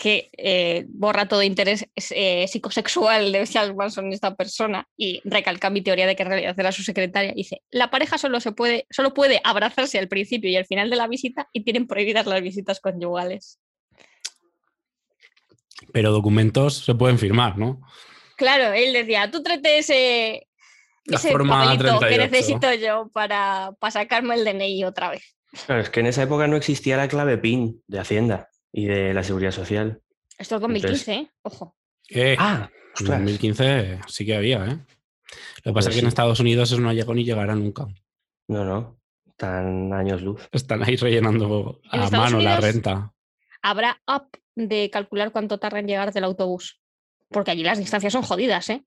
[0.00, 5.68] que eh, borra todo interés eh, psicosexual de Charles Manson en esta persona y recalca
[5.68, 7.34] mi teoría de que en realidad era su secretaria.
[7.36, 10.96] Dice, la pareja solo, se puede, solo puede abrazarse al principio y al final de
[10.96, 13.60] la visita y tienen prohibidas las visitas conyugales.
[15.92, 17.82] Pero documentos se pueden firmar, ¿no?
[18.36, 20.48] Claro, él decía, tú tráete ese,
[21.04, 22.30] La ese forma papelito que 38.
[22.30, 25.36] necesito yo para, para sacarme el DNI otra vez.
[25.66, 29.12] Claro, es que en esa época no existía la clave PIN de Hacienda y de
[29.14, 30.00] la Seguridad Social.
[30.38, 31.30] Esto es 2015, ¿eh?
[31.42, 31.76] Ojo.
[32.08, 33.18] Eh, Ah, en ostras.
[33.20, 34.78] 2015 sí que había, ¿eh?
[35.64, 36.06] Lo que pasa Pues es que en.
[36.08, 37.86] Estados Unidos eso no llegó ni llegará nunca.
[38.48, 38.98] No, no.
[39.36, 40.48] Tan años luz.
[40.52, 43.12] Están ahí rellenando En a Estados mano la renta.
[43.62, 46.80] Habrá app de calcular cuánto tarda en llegar del autobús.
[47.28, 48.84] Porque allí las distancias son jodidas, ¿eh?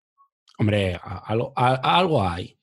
[0.59, 2.57] Hombre, algo, a- algo hay.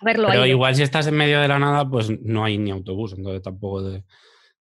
[0.00, 0.50] A verlo Pero ahí.
[0.50, 3.82] igual si estás en medio de la nada, pues no hay ni autobús, entonces tampoco
[3.90, 4.04] te,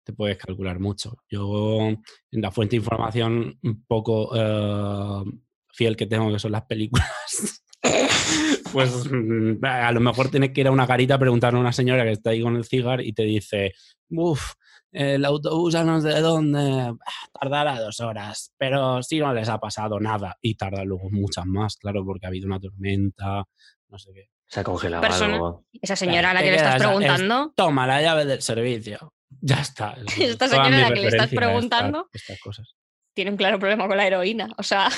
[0.04, 1.18] te puedes calcular mucho.
[1.30, 5.24] Yo, en la fuente de información un poco eh,
[5.70, 7.64] fiel que tengo, que son las películas,
[8.74, 11.74] pues mm, a lo mejor tienes que ir a una garita a preguntarle a una
[11.74, 13.74] señora que está ahí con el cigar y te dice,
[14.10, 14.54] uff,
[14.92, 16.96] el autobús a no sé dónde ah,
[17.40, 21.78] tardará dos horas, pero si no les ha pasado nada y tarda luego muchas más,
[21.78, 23.44] claro, porque ha habido una tormenta,
[23.90, 24.30] no sé qué.
[24.46, 25.34] Se ha congelado Persona.
[25.34, 25.66] algo.
[25.82, 27.54] Esa señora a la que le estás a- es- preguntando.
[27.56, 29.14] Toma la llave del servicio.
[29.42, 29.96] Ya está.
[30.06, 32.10] Es- Esta señora a la que le estás referencia a estas- preguntando.
[32.14, 32.76] Estas cosas.
[33.14, 34.50] Tiene un claro problema con la heroína.
[34.58, 34.88] O sea,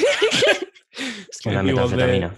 [1.30, 2.32] Es que Con la mi voz de-.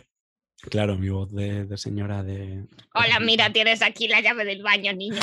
[0.71, 2.65] Claro, mi voz de, de señora de.
[2.95, 5.21] hola, mira, tienes aquí la llave del baño, niño.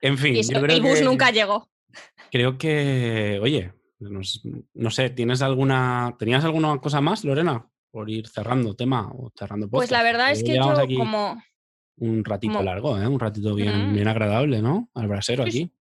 [0.00, 1.70] En fin, Y eso- yo creo el bus que, nunca llegó.
[2.30, 3.38] creo que.
[3.42, 3.72] Oye,
[4.74, 6.16] no sé, ¿tienes alguna.
[6.18, 7.66] ¿Tenías alguna cosa más, Lorena?
[7.90, 11.42] Por ir cerrando tema o cerrando Pues la podcast, verdad es que yo aquí como...
[12.00, 13.06] Un ratito como- largo, ¿eh?
[13.06, 13.94] Un ratito bien, Mm.
[13.94, 14.88] bien agradable, ¿no?
[14.94, 15.72] Al brasero Sí, aquí.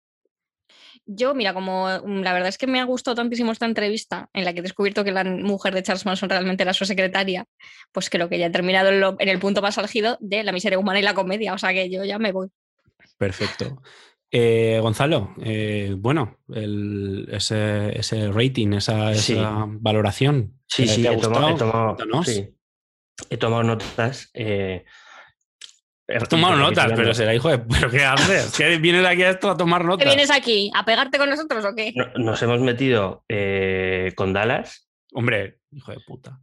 [1.08, 4.44] Yo, mira, como mm, la verdad es que me ha gustado tantísimo esta entrevista en
[4.44, 7.44] la que he descubierto que la mujer de Charles Manson realmente era su secretaria,
[7.92, 10.50] pues creo que ya he terminado en, lo- en el punto más álgido de la
[10.52, 11.54] miseria humana y la comedia.
[11.54, 12.48] O sea que yo ya me voy.
[13.18, 13.80] Perfecto.
[14.32, 19.34] Eh, Gonzalo, eh, bueno, el- ese, ese rating, esa, Sí.
[19.34, 20.54] esa valoración.
[20.66, 22.48] Sí, ¿te- sí, he tomado, he tomado- sí.
[23.30, 24.28] He tomado notas.
[24.34, 24.84] eh,
[26.08, 27.58] Has tomado notas, pero será hijo de.
[27.68, 28.56] ¿Pero qué haces?
[28.56, 30.06] ¿Que vienes aquí a esto a tomar ¿Te notas?
[30.06, 31.92] vienes aquí a pegarte con nosotros o qué?
[31.96, 36.40] No- Nos hemos metido eh, con Dallas, Hombre, hijo de puta.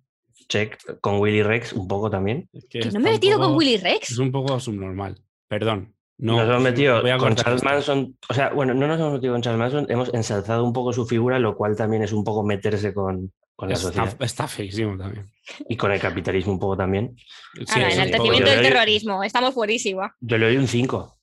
[0.49, 2.49] check, con Willy Rex un poco también.
[2.51, 4.17] Es Que no me he metido con Willy Es Rex.
[4.19, 5.15] un poco subnormal.
[5.47, 5.93] Perdón.
[6.17, 7.69] No, nos hemos metido voy a con Charles esto.
[7.69, 8.17] Manson.
[8.29, 11.05] O sea, bueno, no nos hemos metido con Charles Manson, hemos ensalzado un poco su
[11.05, 14.97] figura, lo cual también es un poco meterse con, con la Está, sociedad está feísimo
[14.97, 15.31] también.
[15.69, 17.15] y con el capitalismo un poco también.
[17.17, 19.23] Sí, Ahora, poco- enaltecimiento del terrorismo.
[19.23, 20.15] Estamos fuerísima.
[20.19, 21.17] Yo le doy un 5.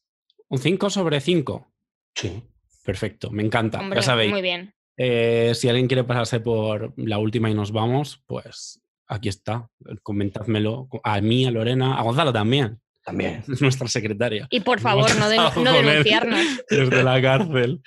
[0.48, 1.66] Un 5 sobre 5.
[2.14, 2.42] Sí.
[2.84, 3.78] Perfecto, me encanta.
[3.80, 4.30] Hombre, ya sabéis.
[4.32, 4.74] muy bien.
[4.96, 9.68] Eh, si alguien quiere pasarse por la última y nos vamos, pues aquí está.
[10.02, 13.44] Comentádmelo a mí, a Lorena, a Gonzalo también, También.
[13.50, 14.46] es nuestra secretaria.
[14.50, 16.40] Y por favor, no, estado no denunciarnos.
[16.68, 17.80] Desde la cárcel.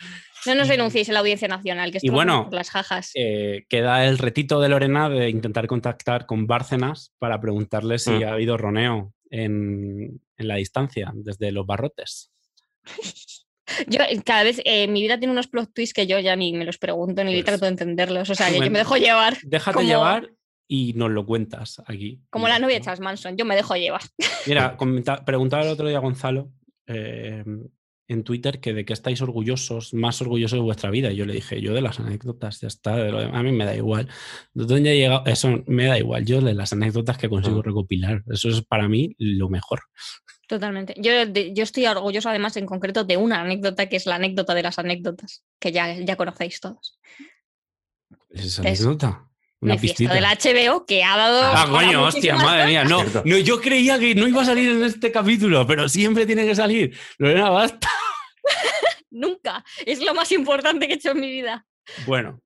[0.46, 3.12] No nos denunciéis en la Audiencia Nacional, que Y bueno, por las jajas.
[3.16, 8.24] Eh, queda el retito de Lorena de intentar contactar con Bárcenas para preguntarle si Mm.
[8.24, 12.32] ha habido roneo en, en la distancia, desde los barrotes.
[13.88, 16.66] Yo cada vez eh, mi vida tiene unos plot twists que yo ya ni me
[16.66, 18.30] los pregunto ni Pues, trato de entenderlos.
[18.30, 19.38] O sea, que yo bueno, me dejo llevar.
[19.44, 20.30] Déjate Como- llevar
[20.68, 22.20] y nos lo cuentas aquí.
[22.30, 22.82] Como la novia de.
[22.82, 24.02] Charles Manson, yo me dejo llevar.
[24.46, 24.78] Mira,
[25.26, 26.52] preguntaba el otro día a Gonzalo
[26.88, 27.44] eh,
[28.08, 31.12] en Twitter que de qué estáis orgullosos, más orgullosos de vuestra vida.
[31.12, 33.52] Y yo le dije, yo de las anécdotas, ya está, de lo demás, a mí
[33.52, 34.10] me da igual.
[34.54, 35.24] ¿De dónde he llegado?
[35.26, 36.26] Eso me da igual.
[36.26, 38.24] Yo de las anécdotas que consigo recopilar.
[38.32, 39.82] Eso es para mí lo mejor.
[40.48, 40.94] Totalmente.
[40.98, 44.54] Yo, de- yo estoy orgullosa además en concreto de una anécdota que es la anécdota
[44.54, 47.00] de las anécdotas, que ya, ya conocéis todos.
[48.30, 49.30] ¿Es esa Es anécdota?
[49.64, 50.14] Una pistita.
[50.14, 51.42] de la HBO que ha dado.
[51.44, 52.84] Ah, coño, hostia, madre mía.
[52.84, 56.56] No, yo creía que no iba a salir en este capítulo, pero siempre tiene que
[56.56, 56.98] salir.
[57.18, 57.90] Lorena, basta.
[59.12, 59.64] Nunca.
[59.86, 61.66] Es lo más importante que he hecho en mi vida.
[62.06, 62.42] Bueno,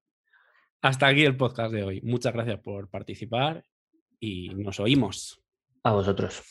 [0.82, 2.02] hasta aquí el podcast de hoy.
[2.02, 3.64] Muchas gracias por participar
[4.20, 5.42] y nos oímos.
[5.84, 6.42] A vosotros.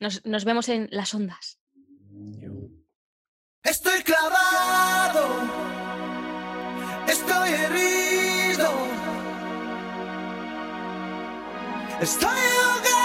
[0.00, 1.58] Nos, nos vemos en las ondas.
[3.64, 5.28] Estoy clavado,
[7.06, 8.70] estoy herido,
[12.00, 12.97] estoy ahogado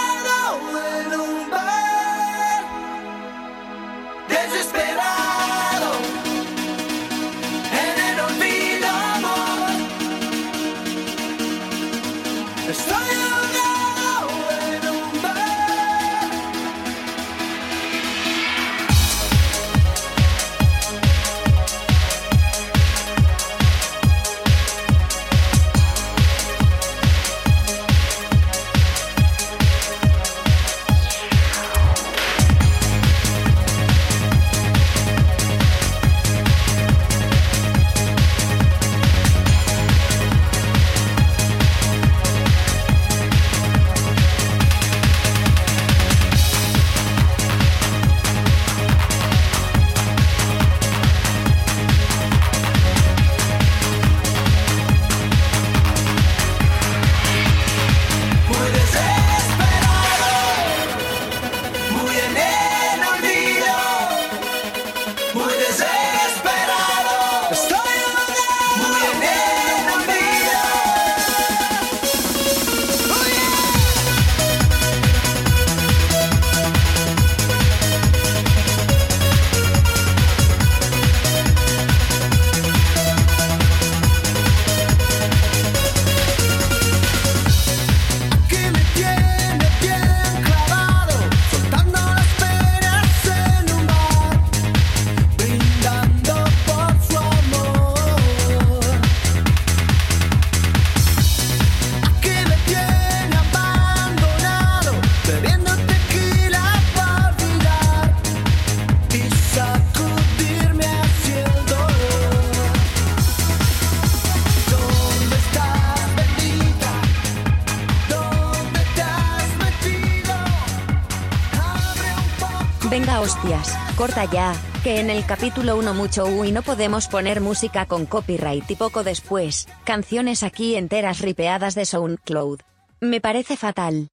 [124.04, 128.04] corta ya, que en el capítulo 1 mucho U y no podemos poner música con
[128.04, 132.60] copyright y poco después, canciones aquí enteras ripeadas de SoundCloud.
[133.00, 134.10] Me parece fatal.